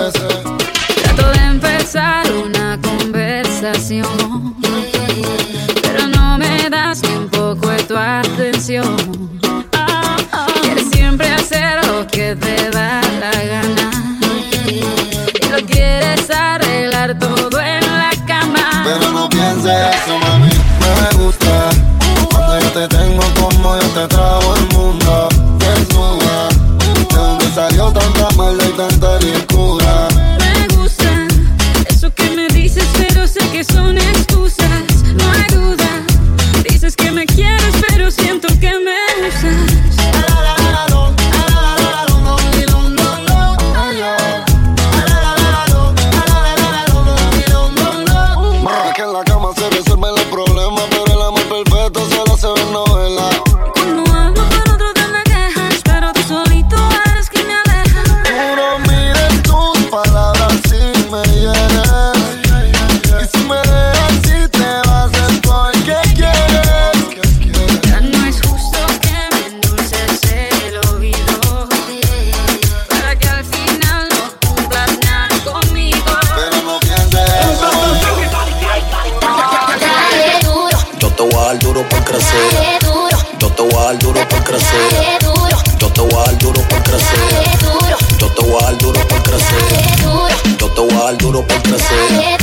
voy 90.96 91.08
a 91.08 91.16
duro 91.16 91.46
por 91.46 91.62
crecer. 91.62 92.38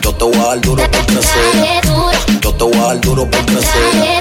Yo 0.00 0.12
te 0.14 0.24
voy 0.24 0.36
a 0.36 0.46
dar 0.46 0.60
duro 0.60 0.82
por 0.90 1.06
crecer. 1.06 1.82
Yo 2.40 2.52
te 2.52 2.64
voy 2.64 2.74
a 2.74 2.86
dar 2.86 3.00
duro 3.00 3.30
por 3.30 3.46
crecer. 3.46 4.20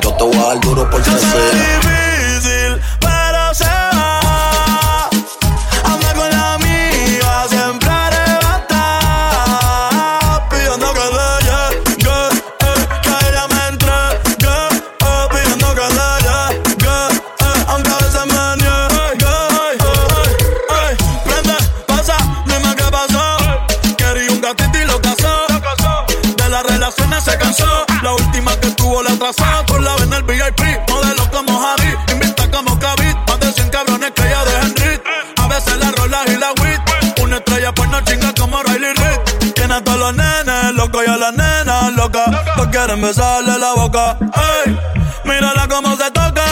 Yo 0.00 0.12
te 0.12 0.24
voy 0.24 0.36
a 0.36 0.46
dar 0.46 0.60
duro 0.60 0.90
por 0.90 1.02
crecer. 1.02 1.89
me 43.00 43.14
sale 43.14 43.58
la 43.58 43.74
boca. 43.74 44.16
Ey, 44.20 44.78
mírala 45.24 45.66
como 45.68 45.96
se 45.96 46.10
toca. 46.10 46.44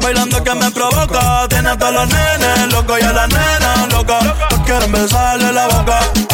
Bailando 0.00 0.42
que 0.42 0.54
me 0.54 0.70
provoca. 0.70 1.46
Tiene 1.48 1.70
hasta 1.70 1.90
los 1.90 2.08
nenes, 2.08 2.72
loco, 2.72 2.98
y 2.98 3.02
a 3.02 3.12
la 3.12 3.26
nena, 3.26 3.86
loca. 3.90 4.18
Quieren 4.64 4.92
besarle 4.92 5.52
la 5.52 5.66
boca. 5.68 6.25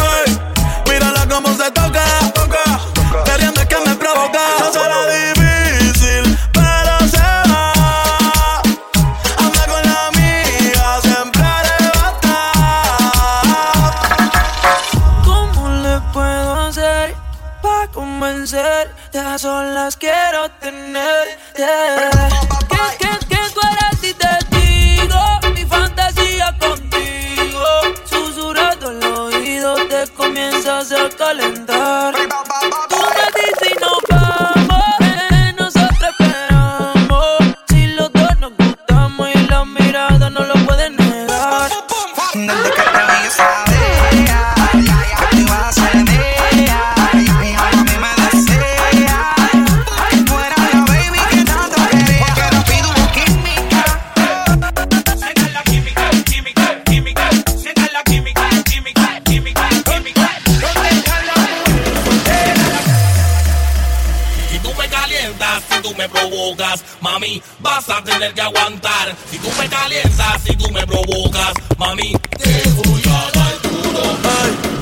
Me 66.03 66.09
provocas, 66.09 66.83
mami, 67.01 67.41
vas 67.61 67.89
a 67.89 68.03
tener 68.03 68.35
que 68.35 68.41
aguantar. 68.41 69.15
Si 69.31 69.39
tú 69.39 69.49
me 69.57 69.69
calientas, 69.69 70.43
si 70.43 70.57
tú 70.57 70.69
me 70.73 70.85
provocas, 70.85 71.53
mami, 71.79 72.17
te 72.37 72.69
voy 72.71 73.03
a 73.07 73.31
dar 73.39 73.63
duro, 73.63 74.03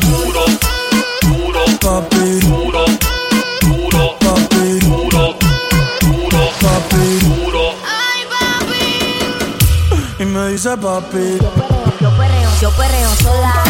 duro, 0.00 0.44
duro, 1.20 1.64
papi, 1.78 2.40
duro, 2.40 2.84
duro, 3.60 4.18
papi, 4.18 4.78
duro, 4.80 5.36
duro, 6.00 6.50
papi, 6.60 7.18
duro. 7.20 7.74
Y 10.18 10.24
me 10.24 10.48
dice 10.48 10.76
papi. 10.76 11.38
Yo 12.00 12.10
perreo, 12.16 12.50
yo 12.62 12.70
perreo 12.70 13.14
sola. 13.16 13.69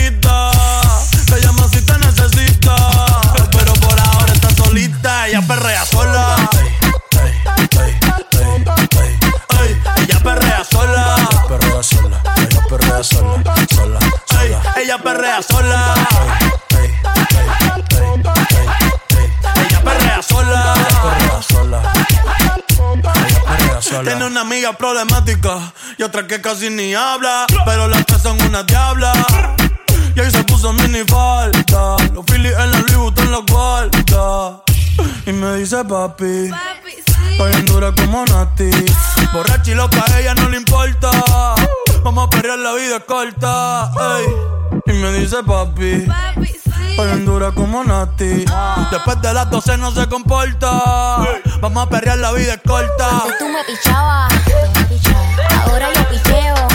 Perrea 13.01 13.03
sola. 13.03 13.55
Sola. 13.73 13.99
Ey, 14.41 14.83
ella 14.83 14.97
perrea 14.97 15.41
sola. 15.41 15.93
Ella 19.55 19.81
perrea 19.83 20.21
sola. 20.21 20.73
Perrea 21.03 21.41
sola. 23.81 24.03
Tiene 24.03 24.25
una 24.25 24.41
amiga 24.41 24.73
problemática 24.73 25.73
y 25.97 26.03
otra 26.03 26.27
que 26.27 26.41
casi 26.41 26.69
ni 26.69 26.93
habla. 26.93 27.45
Pero 27.65 27.87
las 27.87 28.05
tres 28.05 28.21
son 28.21 28.41
una 28.43 28.63
diabla. 28.63 29.13
Y 30.15 30.19
ahí 30.19 30.29
se 30.29 30.43
puso 30.43 30.73
mini 30.73 31.03
falta. 31.07 31.95
Los 32.13 32.25
Phillies 32.25 32.53
en 32.57 32.71
la 32.71 32.79
Louis 32.79 32.97
Vuitton 32.97 33.31
la 33.31 33.39
guarda. 33.49 34.61
Y 35.25 35.31
me 35.31 35.55
dice 35.57 35.83
papi. 35.85 36.51
Estoy 37.31 37.53
en 37.53 37.65
dura 37.65 37.91
como 37.95 38.25
Nati. 38.25 38.69
Borracha 39.33 39.71
y 39.71 39.75
loca, 39.75 40.03
a 40.05 40.19
ella 40.19 40.35
no 40.35 40.49
le 40.49 40.57
importa. 40.57 41.09
Vamos 42.03 42.25
a 42.25 42.29
perrear, 42.29 42.59
la 42.59 42.73
vida 42.73 42.99
corta. 43.01 43.91
ey. 44.17 44.25
Y 44.85 44.93
me 44.93 45.11
dice 45.13 45.43
papi. 45.43 46.07
Estoy 46.91 47.09
en 47.11 47.25
dura 47.25 47.51
como 47.51 47.83
Nati. 47.83 48.45
Después 48.91 49.21
de 49.21 49.33
las 49.33 49.49
12 49.49 49.77
no 49.77 49.91
se 49.91 50.07
comporta. 50.07 51.25
Vamos 51.61 51.85
a 51.85 51.89
perrear, 51.89 52.17
la 52.17 52.31
vida 52.33 52.57
corta. 52.57 53.21
Antes 53.23 53.37
tú 53.37 53.45
me 53.47 53.63
pichabas. 53.63 54.33
Ahora 55.65 55.87
yo 55.93 56.09
picheo. 56.09 56.70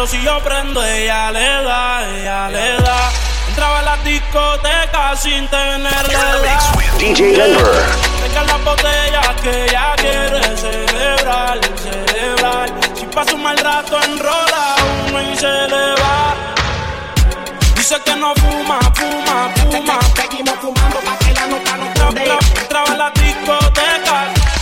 pero 0.03 0.11
si 0.11 0.21
yo 0.23 0.41
prendo, 0.41 0.85
ella 0.85 1.31
le 1.31 1.63
da, 1.63 2.09
ella 2.09 2.49
le 2.49 2.77
da. 2.83 3.13
Entraba 3.49 3.79
a 3.79 3.83
la 3.83 3.97
discoteca 3.99 5.15
sin 5.15 5.47
tenerle 5.47 6.13
edad. 6.13 6.75
DJ 6.99 7.37
Denver. 7.37 7.85
Las 8.35 8.65
botellas 8.65 9.41
que 9.43 9.65
ella 9.65 9.95
quiere 9.97 10.57
celebrar, 10.57 11.61
celebrar. 11.77 12.73
Si 12.95 13.07
pasa 13.07 13.35
un 13.35 13.43
mal 13.45 13.57
rato, 13.59 13.97
enrola 14.03 14.75
uno 15.07 15.23
y 15.23 15.37
se 15.37 15.47
le 15.47 15.93
va. 16.03 16.35
Dice 17.77 17.97
que 18.05 18.17
no 18.17 18.35
fuma, 18.35 18.81
fuma, 18.95 19.51
fuma. 19.55 19.99
Seguimos 20.17 20.55
fumando 20.61 20.99
pa' 20.99 21.19
que 21.19 21.33
la 21.33 21.47
nota 21.47 21.77
no. 21.77 22.39
Entraba 22.61 22.89
en 22.89 22.99
la 22.99 23.11
discoteca. 23.11 24.62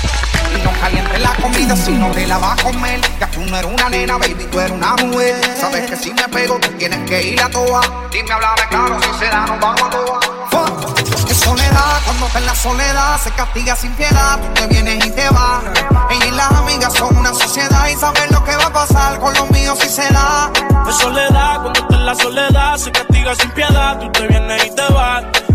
Y 0.55 0.63
no 0.63 0.73
caliente 0.81 1.19
la 1.19 1.35
comida 1.37 1.77
si 1.77 1.93
no 1.93 2.11
te 2.11 2.27
la 2.27 2.39
vas 2.39 2.59
a 2.59 2.63
comer. 2.63 3.01
Ya 3.19 3.31
tú 3.31 3.41
no 3.41 3.57
eres 3.57 3.71
una 3.73 3.89
nena, 3.89 4.19
baby, 4.19 4.47
tú 4.51 4.61
eres 4.61 4.73
una 4.73 4.97
mujer. 4.97 5.41
Sabes 5.61 5.91
que 5.91 5.97
si 5.97 6.13
me 6.13 6.29
pego, 6.29 6.59
tú 6.61 6.69
tienes 6.79 7.09
que 7.09 7.23
ir 7.23 7.43
a 7.43 7.49
toa. 7.49 7.81
Dime, 8.11 8.33
háblame 8.33 8.63
claro, 8.69 9.01
si 9.03 9.19
se 9.19 9.27
da, 9.27 9.47
nos 9.47 9.61
vamos 9.61 9.83
a 9.83 9.91
toa. 9.91 10.21
Es 11.29 11.37
soledad, 11.37 12.01
cuando 12.05 12.27
está 12.27 12.39
en 12.39 12.47
la 12.47 12.55
soledad, 12.55 13.21
se 13.23 13.31
castiga 13.31 13.77
sin 13.77 13.93
piedad. 13.93 14.39
Tú 14.41 14.55
te 14.55 14.67
vienes 14.67 15.07
y 15.07 15.11
te 15.11 15.29
vas. 15.31 15.63
Ella 16.11 16.27
y 16.27 16.31
las 16.33 16.51
amigas 16.53 16.93
son 16.95 17.17
una 17.17 17.33
sociedad 17.33 17.89
y 17.89 17.95
saben 17.97 18.33
lo 18.33 18.43
que 18.45 18.57
va 18.57 18.67
a 18.67 18.73
pasar 18.73 19.19
con 19.21 19.33
los 19.35 19.51
míos 19.51 19.79
si 19.81 19.89
se 19.89 20.13
da. 20.13 20.51
Soledad, 20.91 21.63
cuando 21.63 21.81
estás 21.81 21.99
en 21.99 22.07
la 22.07 22.15
soledad, 22.17 22.77
se 22.77 22.91
castiga 22.91 23.35
sin 23.37 23.51
piedad, 23.53 23.99
tú 24.01 24.11
te 24.11 24.27
vienes 24.27 24.67
y 24.67 24.75
te 24.75 24.93
vas. 24.93 25.25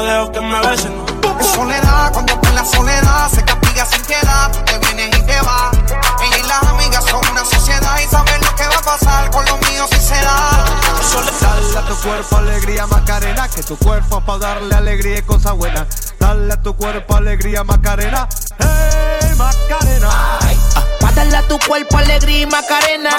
dejo 0.00 0.32
que 0.32 0.40
me 0.40 0.60
besen. 0.60 0.92
Es 1.40 1.46
soledad, 1.48 2.12
cuando 2.12 2.32
está 2.34 2.48
en 2.48 2.54
la 2.54 2.64
soledad, 2.64 3.28
se 3.30 3.44
castiga 3.44 3.86
sin 3.86 4.02
piedad. 4.02 4.52
Tú 4.52 4.60
te 4.64 4.78
vienes 4.78 5.18
y 5.18 5.22
te 5.22 5.40
vas. 5.40 5.76
Ella 6.22 6.38
y 6.38 6.48
las 6.48 6.62
amigas 6.62 7.04
son 7.04 7.20
una 7.30 7.44
sociedad 7.44 7.98
y 7.98 8.08
saben 8.08 8.40
lo 8.40 8.54
que 8.54 8.66
va 8.66 8.76
a 8.76 8.82
pasar 8.82 9.30
con 9.30 9.44
los 9.46 9.60
míos 9.68 9.88
si 9.92 10.00
se 10.00 10.14
da. 10.14 10.64
Dale 11.40 11.78
a 11.78 11.86
tu 11.86 11.94
cuerpo 11.96 12.36
alegría 12.36 12.86
Macarena, 12.86 13.48
que 13.48 13.62
tu 13.62 13.76
cuerpo 13.76 14.18
es 14.18 14.24
para 14.24 14.38
darle 14.38 14.74
alegría 14.74 15.18
y 15.18 15.22
cosas 15.22 15.54
buenas. 15.54 16.14
Dale 16.18 16.52
a 16.52 16.62
tu 16.62 16.74
cuerpo 16.76 17.16
alegría 17.16 17.64
Macarena, 17.64 18.28
hey 18.58 19.11
Macarena. 19.34 20.08
Ah. 20.10 20.38
Pa' 21.00 21.12
darle 21.12 21.36
a 21.36 21.42
tu 21.42 21.58
cuerpo 21.58 21.98
alegría 21.98 22.40
y 22.40 22.46
macarena. 22.46 23.10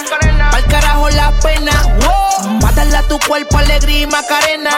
Pa'l 0.51 0.65
carajo 0.65 1.09
la 1.09 1.31
pena. 1.41 1.71
Wow. 2.01 2.59
Pa' 2.59 2.71
darle 2.71 2.97
a 2.97 3.03
tu 3.03 3.19
cuerpo 3.19 3.57
alegría 3.57 4.01
y 4.01 4.07
macarena. 4.07 4.71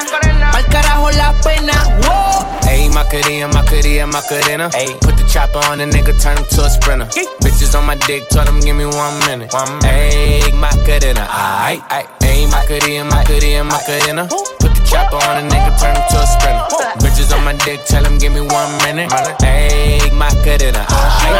Pa'l 0.51 0.65
carajo 0.67 1.11
la 1.11 1.33
pena. 1.43 1.73
Wow. 2.07 2.45
Ayy, 2.67 2.89
Macarena, 2.89 3.47
Macarena, 3.47 4.07
Macarena. 4.07 4.69
Ayy, 4.73 4.99
put 4.99 5.15
the 5.17 5.23
chopper 5.31 5.59
on 5.69 5.77
the 5.77 5.85
nigga, 5.85 6.19
turn 6.19 6.35
him 6.37 6.45
to 6.49 6.65
a 6.65 6.69
sprinter. 6.69 7.05
Bitches 7.41 7.77
on 7.77 7.85
my 7.85 7.95
dick, 8.07 8.27
told 8.29 8.47
him 8.49 8.59
give 8.59 8.75
me 8.75 8.85
one 8.85 9.19
minute. 9.27 9.51
Ayy, 9.51 10.51
Macarena, 10.53 11.27
aight, 11.29 11.81
aight. 11.89 12.07
Ayy, 12.21 12.49
Macarena, 12.49 13.05
Macarena, 13.05 13.63
Macarena. 13.63 14.27
Put 14.59 14.73
the 14.73 14.74
chopper. 14.95 15.35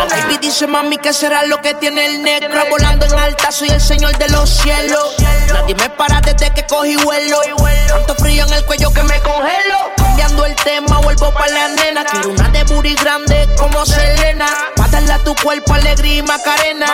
Baby 0.10 0.38
dice 0.42 0.68
mami 0.68 0.98
que 0.98 1.14
será 1.14 1.46
lo 1.46 1.62
que 1.62 1.74
tiene 1.76 2.06
el 2.06 2.24
negro. 2.24 2.62
Volando 2.70 3.06
en 3.06 3.14
alta 3.20 3.52
soy 3.52 3.70
el 3.70 3.82
señor 3.82 4.18
de 4.18 4.30
los 4.30 4.50
cielos. 4.50 5.16
Nadie 5.54 5.76
me 5.76 5.90
para 5.90 6.22
desde 6.22 6.54
que 6.54 6.66
cogí 6.66 6.96
vuelo. 6.98 7.40
Tanto 7.88 8.16
frío 8.16 8.46
en 8.46 8.54
el 8.54 8.66
cuello 8.66 8.92
que 8.92 9.04
me 9.04 9.20
congelo. 9.22 9.92
Cambiando 9.98 10.46
el 10.46 10.56
tema 10.56 11.00
vuelvo 11.00 11.32
pa' 11.34 11.48
la 11.48 11.70
nena. 11.70 12.04
Quiero 12.06 12.30
una 12.30 12.50
de 12.50 12.64
booty 12.64 12.96
grande 12.96 13.48
como 13.58 13.86
Selena. 13.86 14.48
Pa' 14.76 14.88
darle 14.88 15.14
a 15.14 15.20
tu 15.20 15.36
cuerpo 15.36 15.74
alegría 15.74 16.18
y 16.18 16.22
macarena. 16.24 16.88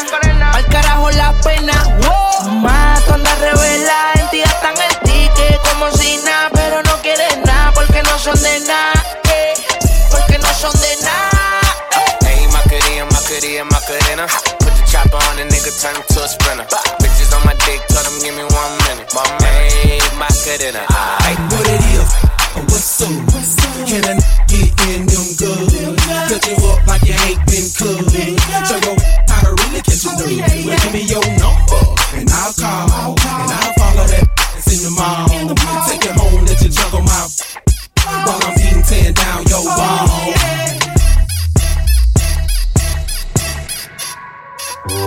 Al 0.54 0.66
carajo 0.68 1.12
la 1.12 1.34
pena. 1.44 1.74
Wow. 2.02 2.52
Más 2.56 3.04
tú 3.06 3.14
En 3.14 4.30
ti 4.30 4.40
gastan 4.40 4.76
el 4.78 5.11
ticket 5.42 5.62
como 5.62 5.92
si 5.92 6.18
nada 6.18 6.50
Pero 6.54 6.82
no 6.84 7.02
quieres 7.02 7.38
nada 7.46 7.72
porque 7.74 8.02
no 8.04 8.20
son 8.20 8.42
de 8.42 8.60
nada 8.62 8.94
eh, 9.34 9.54
Porque 10.10 10.38
no 10.38 10.54
son 10.54 10.72
de 10.80 10.96
nada 11.04 11.62
Ayy, 12.26 12.48
Macarena, 12.48 13.06
Macarena, 13.06 13.66
Macarena. 13.66 14.28
Put 14.60 14.74
the 14.76 14.84
chopper 14.90 15.18
on 15.30 15.36
the 15.38 15.44
nigga, 15.44 15.72
turn 15.82 15.96
him 15.96 16.04
to 16.10 16.24
a 16.24 16.28
sprinter. 16.28 16.66
Bitches 17.02 17.34
on 17.36 17.44
my 17.46 17.54
dick, 17.66 17.82
told 17.90 18.06
him 18.08 18.20
give 18.22 18.36
me 18.36 18.44
one 18.44 18.74
minute. 18.88 19.10
Ayy, 19.12 20.00
Macarena, 20.18 20.86
aight. 20.88 21.40
What 21.52 21.68
it 21.68 21.84
is, 21.92 22.12
or 22.56 22.64
what's 22.72 23.02
up? 23.02 23.12
Can 23.88 24.06
a 24.06 24.14
n- 24.16 24.22
get 24.48 24.72
in 24.88 25.06
them 25.08 25.28
good? 25.36 25.98
Cut 26.30 26.44
you 26.48 26.56
up 26.70 26.88
like 26.88 27.04
you 27.04 27.16
ain't 27.28 27.42
been 27.50 27.68
cooked. 27.76 28.16
Show 28.70 28.80
your 28.80 28.96
how 29.28 29.42
to 29.44 29.52
really 29.60 29.82
catch 29.82 30.06
a 30.06 30.12
dude. 30.16 30.40
Well, 30.64 30.80
give 30.80 30.94
me 30.94 31.04
your 31.04 31.26
number, 31.36 31.82
and 32.16 32.30
I'll 32.32 32.54
call, 32.54 33.16
and 33.20 33.52
I'll 33.52 33.74
follow 33.76 34.08
that 34.08 34.41
in 34.72 34.84
the 34.84 34.92
mall. 34.96 35.28
Take 35.88 36.06
it 36.06 36.16
home, 36.16 36.46
let 36.46 36.62
you 36.62 36.70
juggle 36.70 37.02
my 37.02 37.28
while 38.26 38.40
I'm 38.44 38.56
eating, 38.60 38.84
tearing 38.84 39.14
down 39.14 39.44
your 39.52 39.64
wall. 39.66 40.08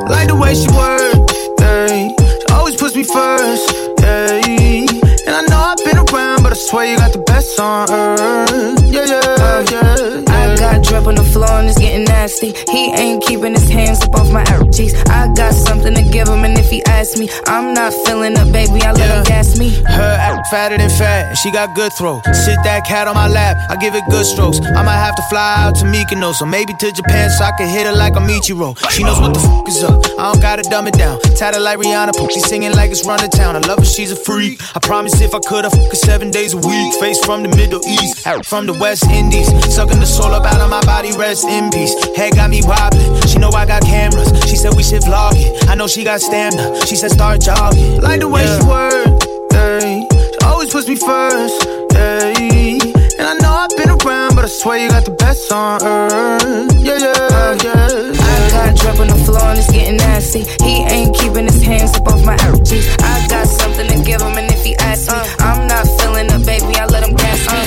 Like 0.08 0.28
the 0.28 0.36
way 0.36 0.54
she 0.54 0.68
work, 0.68 1.16
ayy. 1.64 2.12
She 2.12 2.52
always 2.52 2.76
puts 2.76 2.94
me 2.94 3.04
first, 3.04 3.72
ayy. 4.04 4.84
And 5.26 5.34
I 5.34 5.42
know 5.48 5.60
I've 5.72 5.78
been 5.78 5.96
around, 5.96 6.42
but 6.42 6.52
I 6.52 6.56
swear 6.56 6.84
you 6.90 6.98
got 6.98 7.12
the 7.12 7.20
best 7.20 7.58
on 7.58 7.90
earth. 7.90 8.82
Yeah, 8.84 9.06
yeah, 9.06 9.64
yeah. 9.72 10.24
I 10.28 10.56
got 10.56 10.84
drip 10.84 11.06
on 11.06 11.14
the 11.14 11.24
floor 11.24 11.50
and 11.50 11.68
it's 11.68 11.78
getting 11.78 12.04
nasty. 12.04 12.52
He 12.70 12.92
ain't 12.92 13.22
keeping 13.22 13.54
his 13.54 13.68
hands 13.68 14.02
up 14.04 14.14
off 14.14 14.30
my 14.30 14.44
arrow 14.48 14.68
cheeks. 14.70 14.94
I 15.08 15.32
got 15.34 15.54
something 15.54 15.94
to 15.94 16.02
give 16.14 16.28
him, 16.28 16.44
and 16.44 16.56
if 16.56 16.70
he 16.70 16.80
asks 16.84 17.18
me, 17.18 17.28
I'm 17.46 17.74
not 17.74 17.92
feeling 18.06 18.38
it, 18.38 18.52
baby. 18.52 18.78
I 18.86 18.92
let 18.92 19.10
him 19.10 19.24
gas 19.24 19.58
me. 19.58 19.70
Her 19.82 20.14
act 20.14 20.46
fatter 20.46 20.78
than 20.78 20.88
fat, 20.88 21.34
and 21.34 21.38
she 21.38 21.50
got 21.50 21.74
good 21.74 21.92
throw. 21.98 22.22
Sit 22.46 22.58
that 22.62 22.86
cat 22.86 23.08
on 23.08 23.14
my 23.14 23.26
lap, 23.26 23.58
I 23.68 23.74
give 23.76 23.94
it 23.96 24.04
good 24.08 24.24
strokes. 24.24 24.60
I 24.62 24.82
might 24.86 25.02
have 25.02 25.16
to 25.16 25.22
fly 25.28 25.66
out 25.66 25.74
to 25.82 25.84
Mykonos, 25.84 26.40
or 26.40 26.46
maybe 26.46 26.72
to 26.78 26.92
Japan 26.92 27.28
so 27.30 27.44
I 27.44 27.52
can 27.58 27.68
hit 27.68 27.86
her 27.86 27.92
like 27.92 28.14
a 28.14 28.22
Michiro. 28.22 28.78
She 28.94 29.02
knows 29.02 29.18
what 29.18 29.34
the 29.34 29.40
fuck 29.40 29.66
is 29.68 29.82
up, 29.82 29.98
I 30.18 30.30
don't 30.30 30.40
gotta 30.40 30.62
dumb 30.62 30.86
it 30.86 30.94
down. 30.94 31.18
Tatted 31.34 31.62
like 31.62 31.78
Rihanna, 31.78 32.14
she 32.30 32.40
singing 32.40 32.72
like 32.72 32.92
it's 32.92 33.04
run 33.04 33.18
to 33.18 33.28
town. 33.28 33.56
I 33.56 33.60
love 33.66 33.80
her, 33.80 33.84
she's 33.84 34.12
a 34.12 34.16
freak. 34.16 34.62
I 34.76 34.78
promise 34.78 35.20
if 35.20 35.34
I 35.34 35.40
could, 35.40 35.64
I 35.64 35.70
fuck 35.70 35.90
her 35.90 35.98
seven 35.98 36.30
days 36.30 36.54
a 36.54 36.58
week. 36.58 36.94
Face 37.00 37.18
from 37.24 37.42
the 37.42 37.50
Middle 37.56 37.82
East, 37.86 38.26
out 38.26 38.46
from 38.46 38.66
the 38.66 38.74
West 38.74 39.04
Indies. 39.10 39.50
Sucking 39.74 39.98
the 39.98 40.06
soul 40.06 40.30
up 40.30 40.44
out 40.44 40.60
of 40.60 40.70
my 40.70 40.84
body, 40.86 41.10
rest 41.18 41.44
in 41.44 41.70
peace. 41.70 41.92
Head 42.14 42.34
got 42.36 42.50
me 42.50 42.62
wobbling, 42.62 43.10
she 43.26 43.38
know 43.38 43.50
I 43.50 43.66
got 43.66 43.82
cameras. 43.82 44.30
She 44.48 44.56
said 44.56 44.74
we 44.76 44.84
should 44.84 45.02
vlog 45.02 45.34
it, 45.34 45.68
I 45.68 45.74
know 45.74 45.88
she 45.88 46.03
got 46.04 46.20
stamina. 46.20 46.84
She 46.86 46.96
said 46.96 47.10
start 47.10 47.40
jogging. 47.40 48.00
Like 48.02 48.20
the 48.20 48.28
way 48.28 48.44
she 48.44 48.60
work, 48.68 49.08
ayy. 49.56 50.04
She 50.04 50.38
always 50.44 50.70
puts 50.70 50.86
me 50.86 50.96
first, 50.96 51.66
ayy. 51.96 52.78
And 53.18 53.26
I 53.26 53.34
know 53.40 53.50
I've 53.50 53.70
been 53.70 53.88
around, 53.88 54.36
but 54.36 54.44
I 54.44 54.48
swear 54.48 54.78
you 54.78 54.90
got 54.90 55.04
the 55.06 55.12
best 55.12 55.50
on 55.50 55.82
earth. 55.82 56.72
Yeah, 56.84 56.98
yeah, 56.98 57.56
yeah. 57.64 58.12
I 58.20 58.50
got 58.52 58.76
drip 58.76 59.00
on 59.00 59.08
the 59.08 59.16
floor 59.24 59.40
and 59.48 59.58
it's 59.58 59.72
getting 59.72 59.96
nasty. 59.96 60.44
He 60.62 60.84
ain't 60.84 61.16
keeping 61.16 61.46
his 61.46 61.62
hands 61.62 61.96
up 61.96 62.06
off 62.06 62.24
my 62.24 62.36
arrow. 62.44 62.60
I 62.60 63.26
got 63.28 63.48
something 63.48 63.88
to 63.88 63.96
give 64.04 64.20
him, 64.20 64.36
and 64.36 64.52
if 64.52 64.62
he 64.62 64.76
asks 64.76 65.08
me, 65.08 65.16
uh. 65.16 65.24
I'm 65.40 65.66
not 65.66 65.88
feeling 66.00 66.28
it, 66.28 66.44
baby. 66.44 66.76
I 66.76 66.84
let 66.86 67.08
him 67.08 67.16
gas 67.16 67.40
me. 67.48 67.64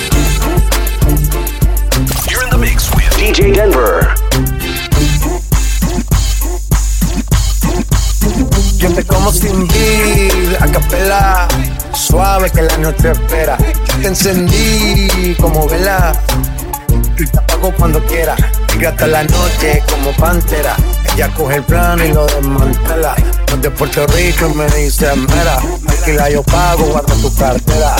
You're 2.30 2.44
in 2.44 2.50
the 2.52 2.58
mix 2.62 2.94
with 2.94 3.10
DJ 3.18 3.56
Denver. 3.56 4.14
Yo 8.88 8.94
te 8.94 9.04
como 9.04 9.34
sin 9.34 9.68
beat, 9.68 10.62
a 10.62 10.68
capela, 10.72 11.48
suave 11.94 12.50
que 12.50 12.62
la 12.62 12.78
noche 12.78 13.12
espera. 13.12 13.58
Yo 13.58 14.02
te 14.02 14.08
encendí 14.08 15.36
como 15.42 15.68
vela 15.68 16.14
y 17.18 17.26
te 17.26 17.38
apago 17.38 17.74
cuando 17.78 18.02
quiera. 18.06 18.38
Llega 18.74 18.92
hasta 18.92 19.08
la 19.08 19.24
noche 19.24 19.84
como 19.90 20.14
pantera. 20.14 20.78
Ella 21.14 21.28
coge 21.36 21.56
el 21.56 21.64
plano 21.64 22.06
y 22.06 22.14
lo 22.14 22.28
desmantela. 22.28 23.14
No 23.52 23.58
de 23.58 23.72
Puerto 23.72 24.08
Rico 24.08 24.50
me 24.56 24.66
dice 24.68 25.14
mera. 25.16 25.60
Alquila 25.90 26.30
yo 26.30 26.42
pago, 26.44 26.86
guarda 26.86 27.14
tu 27.16 27.36
cartera. 27.36 27.94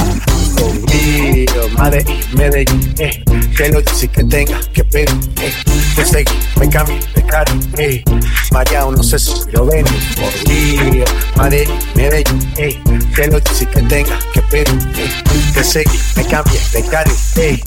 Madre 1.78 2.04
y 2.08 2.36
Medellín, 2.36 2.96
eh. 2.98 3.24
Que 3.56 3.70
lo 3.70 3.82
dice 3.82 4.08
que 4.08 4.24
tenga 4.24 4.60
que 4.74 4.84
pedir, 4.84 5.10
eh. 5.42 5.54
Te 5.96 6.06
seguí, 6.06 6.34
me 6.60 6.70
cambié 6.70 7.00
de 7.16 7.24
cara, 7.24 7.54
eh. 7.78 8.04
María, 8.52 8.80
no 8.82 9.04
sé 9.04 9.20
si 9.20 9.34
lo 9.52 9.66
ven, 9.66 9.86
por 9.86 11.38
madre 11.38 11.64
y 11.64 11.98
Medellín, 11.98 12.54
eh. 12.58 12.82
Que 13.16 13.28
lo 13.28 13.40
dice 13.40 13.66
que 13.68 13.82
tenga 13.84 14.18
que 14.34 14.42
pedir, 14.44 14.70
eh. 14.98 15.24
Te 15.54 15.64
seguí, 15.64 16.00
me 16.16 16.26
cambié 16.26 16.60
de 16.74 16.84
cara, 16.84 17.12
eh. 17.36 17.60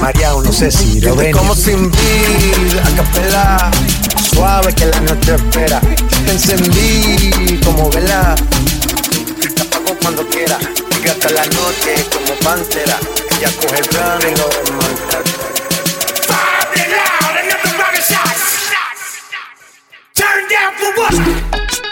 María, 0.00 0.30
no 0.30 0.52
sé 0.52 0.70
si 0.70 1.00
lo 1.00 1.16
ven. 1.16 1.32
Como 1.32 1.54
sin 1.54 1.90
vida, 1.90 2.84
a 2.84 2.96
capela, 2.96 3.70
suave 4.32 4.72
que 4.74 4.86
la 4.86 5.00
noche 5.00 5.34
espera. 5.34 5.80
Te 6.24 6.32
encendí 6.32 7.60
como 7.64 7.90
vela, 7.90 8.34
te 9.54 9.62
apago 9.62 9.96
cuando 10.00 10.26
quiera. 10.28 10.58
Hasta 11.08 11.30
la 11.30 11.44
noche 11.46 11.94
como 12.12 12.34
pantera. 12.40 12.98
Ella 13.38 13.50
coge 13.60 13.78
el 13.78 13.88
plan 13.88 14.18
y 14.20 14.36
lo 14.36 14.48
desmantela. 14.48 15.22
Turn 20.14 20.48
down 20.48 20.72
for 20.76 20.92
what? 20.96 21.85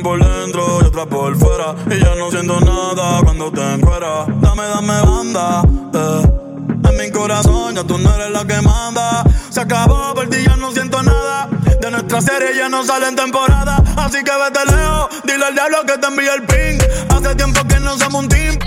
Alguien 0.00 0.02
por 0.02 0.24
dentro 0.24 0.80
y 0.82 0.86
otra 0.86 1.06
por 1.06 1.36
fuera. 1.36 1.74
Y 1.90 2.00
ya 2.00 2.14
no 2.14 2.30
siento 2.30 2.60
nada 2.60 3.20
cuando 3.22 3.50
te 3.50 3.60
encueras 3.60 4.26
Dame, 4.40 4.62
dame 4.62 5.00
banda, 5.02 5.62
eh. 5.94 6.88
En 6.88 6.96
mi 6.96 7.10
corazón 7.10 7.74
ya 7.74 7.84
tú 7.84 7.98
no 7.98 8.14
eres 8.14 8.30
la 8.30 8.44
que 8.46 8.60
manda. 8.62 9.24
Se 9.50 9.60
acabó, 9.60 10.14
por 10.14 10.28
ti 10.28 10.38
ya 10.46 10.56
no 10.56 10.72
siento 10.72 11.02
nada. 11.02 11.48
De 11.80 11.90
nuestra 11.90 12.20
serie 12.20 12.56
ya 12.56 12.68
no 12.68 12.82
sale 12.84 13.08
en 13.08 13.16
temporada. 13.16 13.82
Así 13.96 14.22
que 14.24 14.30
vete 14.30 14.64
lejos, 14.74 15.08
dile 15.24 15.44
al 15.44 15.54
diablo 15.54 15.84
que 15.86 15.98
te 15.98 16.06
envíe 16.06 16.28
el 16.28 16.42
ping. 16.44 16.78
Hace 17.10 17.34
tiempo 17.34 17.60
que 17.68 17.80
no 17.80 17.98
somos 17.98 18.22
un 18.22 18.28
team. 18.28 18.58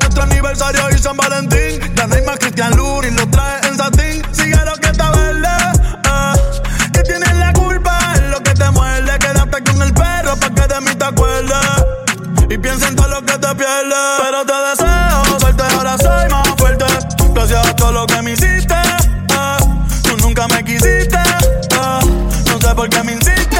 Nuestro 0.00 0.22
aniversario 0.22 0.82
y 0.94 0.98
San 0.98 1.16
Valentín. 1.16 1.80
Ya 1.94 2.06
no 2.06 2.14
hay 2.14 2.22
más 2.22 2.38
Cristian 2.38 2.74
Luri, 2.76 3.10
lo 3.10 3.28
trae 3.28 3.68
en 3.68 3.76
satín. 3.76 4.22
Sigue 4.32 4.64
lo 4.64 4.74
que 4.76 4.89
mí 10.80 10.94
te 10.94 11.04
acuerdes. 11.04 11.56
Y 12.48 12.58
piensa 12.58 12.88
en 12.88 12.96
todo 12.96 13.08
lo 13.08 13.20
que 13.24 13.32
te 13.38 13.54
pierdes. 13.54 13.98
Pero 14.22 14.44
te 14.44 14.52
deseo 14.70 15.38
suerte, 15.38 15.62
ahora 15.76 15.96
soy 15.98 16.28
más 16.30 16.48
fuerte. 16.56 16.84
Gracias 17.32 17.66
a 17.66 17.76
todo 17.76 17.92
lo 17.92 18.06
que 18.06 18.22
me 18.22 18.32
hiciste. 18.32 18.74
eh. 18.74 19.56
Tú 20.02 20.16
nunca 20.18 20.48
me 20.48 20.64
quisiste. 20.64 21.16
eh. 21.16 22.00
No 22.50 22.58
sé 22.60 22.74
por 22.74 22.88
qué 22.88 23.02
me 23.04 23.12
insistes, 23.12 23.59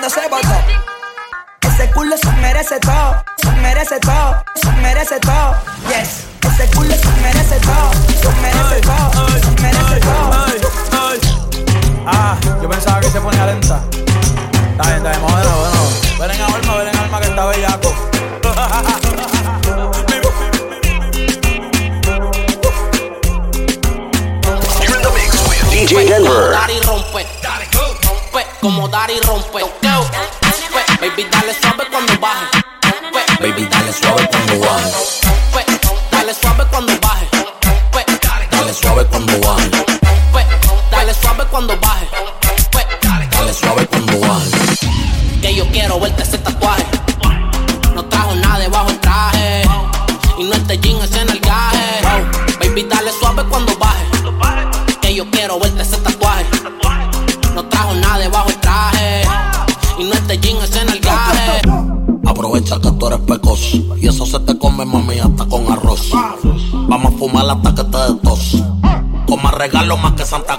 cuando 0.00 0.08
se 0.08 0.28
botó. 0.28 0.48
Ese 1.60 1.90
culo 1.90 2.16
se 2.16 2.32
merece 2.40 2.80
todo, 2.80 3.22
se 3.36 3.50
merece 3.60 4.00
todo. 4.00 4.29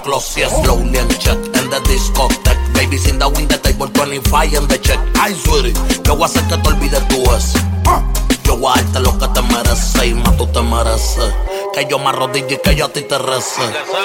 clocks, 0.02 0.36
yes, 0.36 0.52
lonely 0.66 0.98
and 0.98 1.10
check. 1.18 1.36
And 1.36 1.70
the 1.70 1.80
discotheque, 1.86 2.74
babies 2.74 3.08
in 3.08 3.18
the 3.18 3.28
window, 3.28 3.56
table 3.58 3.88
25 3.88 4.54
and 4.54 4.68
the 4.68 4.78
check. 4.78 4.98
Ay, 5.18 5.34
sweetie, 5.34 5.72
yo 6.04 6.16
voy 6.16 6.24
a 6.24 6.26
hacer 6.26 6.42
que 6.48 6.56
te 6.56 6.68
olvides 6.68 7.08
tú 7.08 7.22
es. 7.34 7.54
Ah, 7.86 8.02
yo 8.44 8.56
voy 8.56 8.72
a 8.72 8.82
darte 8.82 9.00
lo 9.00 9.18
que 9.18 9.28
te 9.28 9.42
mereces 9.42 10.04
y 10.04 10.14
más 10.14 10.36
tú 10.36 10.46
te 10.46 10.60
mereces. 10.62 11.34
Que 11.74 11.86
yo 11.86 11.98
me 11.98 12.08
arrodille 12.08 12.54
y 12.54 12.58
que 12.58 12.74
yo 12.74 12.86
a 12.86 12.88
ti 12.88 13.02
te 13.02 13.18
rece. 13.18 13.62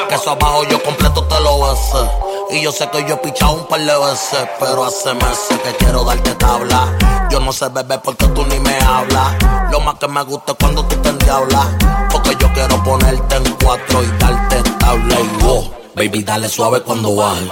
Que 0.09 0.15
eso 0.15 0.31
abajo 0.31 0.63
yo 0.69 0.81
completo 0.83 1.23
te 1.25 1.39
lo 1.41 1.69
hace. 1.71 1.97
Y 2.51 2.61
yo 2.61 2.71
sé 2.71 2.89
que 2.89 3.03
yo 3.05 3.15
he 3.15 3.17
pichado 3.17 3.53
un 3.53 3.67
par 3.67 3.81
de 3.81 3.97
veces, 3.97 4.47
pero 4.59 4.85
hace 4.85 5.13
meses 5.15 5.59
que 5.63 5.75
quiero 5.77 6.03
darte 6.05 6.33
tabla. 6.35 7.27
Yo 7.29 7.41
no 7.41 7.51
sé 7.51 7.67
beber 7.69 8.01
porque 8.01 8.25
tú 8.27 8.45
ni 8.45 8.59
me 8.59 8.79
hablas. 8.79 9.35
Lo 9.69 9.81
más 9.81 9.95
que 9.95 10.07
me 10.07 10.23
gusta 10.23 10.53
es 10.53 10.57
cuando 10.59 10.85
tú 10.85 10.95
te 10.95 11.09
endiablas. 11.09 11.67
Porque 12.09 12.37
yo 12.39 12.51
quiero 12.53 12.81
ponerte 12.83 13.35
en 13.35 13.43
cuatro 13.61 14.01
y 14.01 14.07
darte 14.17 14.63
tabla 14.79 15.19
y 15.19 15.43
wow. 15.43 15.86
Baby, 15.97 16.21
dale 16.21 16.47
suave 16.47 16.83
cuando 16.83 17.15
baje. 17.15 17.49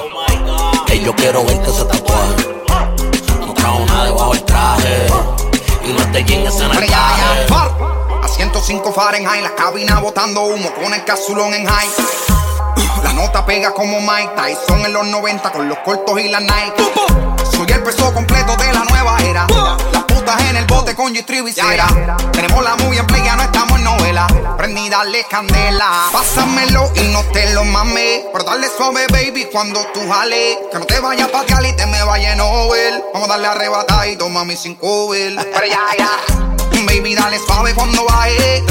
Hey, 0.86 1.02
yo 1.04 1.16
quiero 1.16 1.44
verte 1.44 1.68
ese 1.68 1.84
tatuaje. 1.84 2.36
No 3.40 3.54
trajo 3.56 3.80
nada 3.88 4.06
debajo 4.06 4.34
del 4.34 4.44
traje. 4.44 5.08
Y 5.84 5.92
no 5.92 6.12
te 6.12 6.24
llegues 6.24 6.56
en 6.60 6.70
el. 6.70 6.94
A 6.94 8.28
105 8.28 8.94
Fahrenheit, 8.94 9.42
la 9.42 9.56
cabina 9.56 10.00
botando 10.00 10.44
humo 10.44 10.72
con 10.76 10.94
el 10.94 11.04
casulón 11.06 11.56
en 11.56 11.66
high. 11.66 11.90
La 13.04 13.14
nota 13.14 13.44
pega 13.48 13.74
como 13.74 14.00
Mike 14.00 14.34
Tyson 14.36 14.86
en 14.86 14.94
los 14.94 15.08
90 15.08 15.52
con 15.52 15.68
los 15.68 15.80
cortos 15.80 16.20
y 16.20 16.30
las 16.30 16.44
Nike. 16.44 16.84
Soy 17.52 17.66
el 17.72 17.82
peso 17.82 18.14
completo 18.14 18.56
de 18.58 18.72
la 18.72 18.84
nueva 18.84 19.18
era 19.24 19.48
putas 20.16 20.42
en 20.50 20.56
el 20.56 20.66
bote 20.66 20.96
con 20.96 21.14
G-Trip 21.14 21.48
y 21.48 21.52
cera. 21.52 21.88
Tenemos 22.32 22.64
la 22.64 22.76
movie 22.78 23.00
en 23.00 23.08
play, 23.08 23.24
ya 23.24 23.36
no 23.36 23.44
estamos 23.44 23.78
en 23.78 23.84
novela. 23.84 24.28
Prendí, 24.58 24.90
dale 24.90 25.26
candela. 25.30 26.10
Pásamelo 26.12 26.92
y 26.96 27.02
no 27.10 27.22
te 27.34 27.54
lo 27.54 27.66
mames. 27.66 28.24
Pero 28.32 28.44
dale 28.46 28.68
suave, 28.78 29.08
baby, 29.10 29.48
cuando 29.52 29.86
tú 29.94 30.00
jales. 30.10 30.58
Que 30.72 30.80
no 30.80 30.86
te 30.86 31.00
vayas 31.00 31.28
pa' 31.30 31.46
Cali 31.46 31.76
te 31.76 31.86
me 31.88 32.02
vaya 32.04 32.34
en 32.34 32.42
over. 32.42 33.04
Vamos 33.14 33.28
a 33.30 33.34
darle 33.34 33.48
arrebatada 33.48 34.08
y 34.08 34.16
toma 34.16 34.46
mi 34.46 34.56
sin 34.56 34.76
cover. 34.76 35.36
Pero 35.36 35.68
ya, 35.68 35.84
ya. 35.98 36.10
Baby, 36.86 37.16
dale 37.16 37.38
suave 37.40 37.74
cuando 37.74 38.06
baje. 38.06 38.64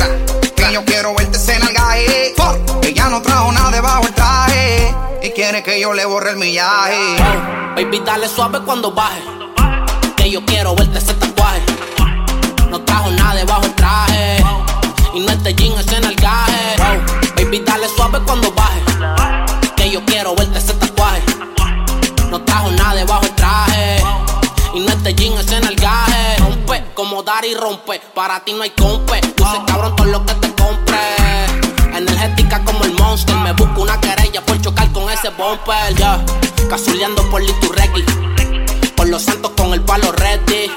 Que 0.56 0.72
yo 0.72 0.84
quiero 0.84 1.14
verte 1.14 1.38
cenar 1.38 1.72
gaje. 1.72 2.34
Ella 2.82 3.08
no 3.08 3.20
trajo 3.20 3.52
nada 3.52 3.70
debajo 3.70 4.06
el 4.06 4.14
traje. 4.14 4.94
Y 5.22 5.30
quiere 5.30 5.62
que 5.62 5.78
yo 5.80 5.92
le 5.92 6.04
borre 6.06 6.30
el 6.30 6.36
millaje. 6.36 7.16
Baby, 7.76 8.02
dale 8.04 8.28
suave 8.28 8.60
cuando 8.64 8.92
baje 8.92 9.43
que 10.24 10.30
yo 10.30 10.42
quiero 10.46 10.74
verte 10.74 10.96
ese 10.96 11.12
tatuaje. 11.12 11.60
No 12.70 12.80
trajo 12.80 13.10
nada 13.10 13.34
debajo 13.34 13.64
el 13.64 13.74
traje. 13.74 14.42
Y 15.12 15.20
no 15.20 15.30
este 15.30 15.54
jean 15.54 15.78
es 15.78 15.92
en 15.92 16.02
el 16.02 16.16
gaje. 16.16 16.76
Baby, 17.36 17.58
dale 17.58 17.86
suave 17.94 18.18
cuando 18.24 18.50
baje. 18.52 18.80
Que 19.76 19.90
yo 19.90 20.02
quiero 20.06 20.34
verte 20.34 20.56
ese 20.56 20.72
tatuaje. 20.72 21.22
No 22.30 22.40
trajo 22.40 22.70
nada 22.70 22.94
debajo 22.94 23.22
el 23.24 23.34
traje. 23.34 24.02
Y 24.72 24.80
no 24.80 24.88
este 24.92 25.14
jean 25.14 25.34
es 25.34 25.52
en 25.52 25.66
el 25.66 25.76
gaje. 25.76 26.38
Rompe 26.38 26.82
como 26.94 27.22
dar 27.22 27.44
y 27.44 27.54
rompe. 27.54 28.00
Para 28.14 28.42
ti 28.42 28.54
no 28.54 28.62
hay 28.62 28.70
compe. 28.70 29.20
Luce 29.36 29.60
cabrón 29.66 29.94
todo 29.94 30.06
lo 30.06 30.24
que 30.24 30.32
te 30.36 30.54
compre. 30.54 31.00
Energética 31.94 32.64
como 32.64 32.82
el 32.84 32.94
monster. 32.94 33.36
Me 33.36 33.52
busco 33.52 33.82
una 33.82 34.00
querella 34.00 34.40
por 34.40 34.58
chocar 34.58 34.90
con 34.92 35.10
ese 35.10 35.28
bumper. 35.28 35.94
Ya, 35.96 36.24
casuleando 36.70 37.28
por 37.28 37.42
Liturregui. 37.42 38.06
Por 39.04 39.10
los 39.10 39.22
santos 39.22 39.52
con 39.54 39.74
el 39.74 39.82
palo 39.82 40.12
ready. 40.12 40.72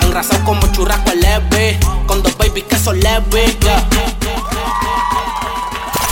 Engrasado 0.00 0.42
como 0.42 0.66
churrasco 0.72 1.10
el 1.10 1.20
leve. 1.20 1.78
Con 2.06 2.22
dos 2.22 2.34
babies 2.38 2.64
que 2.64 2.78
son 2.78 2.98
leves. 2.98 3.58
Yeah. 3.60 3.86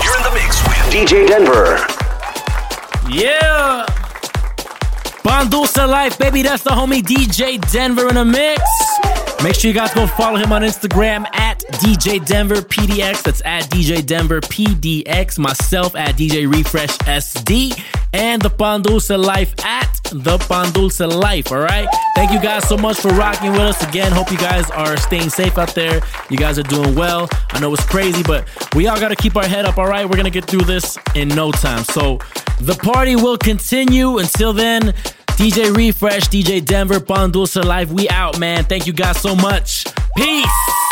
You're 0.04 0.16
in 0.18 0.22
the 0.22 0.30
mix 0.34 0.62
with 0.64 0.92
DJ 0.92 1.26
Denver. 1.26 1.80
Yeah. 3.08 3.86
Bon 5.24 5.48
Life, 5.88 6.18
baby. 6.18 6.42
That's 6.42 6.62
the 6.62 6.72
homie 6.72 7.00
DJ 7.00 7.58
Denver 7.72 8.10
in 8.10 8.18
a 8.18 8.24
mix. 8.26 8.60
Make 9.42 9.54
sure 9.54 9.68
you 9.68 9.74
guys 9.74 9.92
go 9.92 10.06
follow 10.06 10.38
him 10.38 10.50
on 10.50 10.62
Instagram 10.62 11.26
at 11.34 11.60
DJ 11.74 12.24
Denver 12.24 12.56
PDX. 12.56 13.22
That's 13.22 13.42
at 13.44 13.64
DJ 13.64 14.04
Denver 14.04 14.40
PDX. 14.40 15.38
Myself 15.38 15.94
at 15.94 16.16
DJ 16.16 16.50
Refresh 16.50 16.96
SD. 16.98 17.80
And 18.12 18.40
the 18.40 18.48
Bon 18.48 18.80
Dulce 18.82 19.10
Life 19.10 19.54
at 19.64 20.00
the 20.04 20.44
Bon 20.48 20.72
Dulce 20.72 21.00
Life. 21.00 21.52
All 21.52 21.58
right. 21.58 21.86
Thank 22.14 22.32
you 22.32 22.40
guys 22.40 22.66
so 22.66 22.76
much 22.78 22.96
for 22.98 23.08
rocking 23.08 23.52
with 23.52 23.60
us 23.60 23.86
again. 23.86 24.10
Hope 24.10 24.30
you 24.30 24.38
guys 24.38 24.70
are 24.70 24.96
staying 24.96 25.28
safe 25.28 25.58
out 25.58 25.74
there. 25.74 26.00
You 26.30 26.38
guys 26.38 26.58
are 26.58 26.64
doing 26.64 26.94
well. 26.94 27.28
I 27.50 27.60
know 27.60 27.72
it's 27.74 27.84
crazy, 27.84 28.22
but 28.22 28.48
we 28.74 28.86
all 28.88 28.98
got 28.98 29.08
to 29.08 29.16
keep 29.16 29.36
our 29.36 29.46
head 29.46 29.66
up. 29.66 29.76
All 29.76 29.86
right. 29.86 30.06
We're 30.06 30.16
going 30.16 30.24
to 30.24 30.30
get 30.30 30.46
through 30.46 30.62
this 30.62 30.96
in 31.14 31.28
no 31.28 31.52
time. 31.52 31.84
So 31.84 32.18
the 32.60 32.74
party 32.74 33.16
will 33.16 33.36
continue. 33.36 34.18
Until 34.18 34.54
then, 34.54 34.94
DJ 35.36 35.76
Refresh, 35.76 36.28
DJ 36.28 36.64
Denver, 36.64 36.98
Bon 36.98 37.30
Dulce 37.30 37.56
Live. 37.56 37.92
We 37.92 38.08
out, 38.08 38.38
man. 38.38 38.64
Thank 38.64 38.86
you 38.86 38.94
guys 38.94 39.20
so 39.20 39.36
much. 39.36 39.84
Peace. 40.16 40.85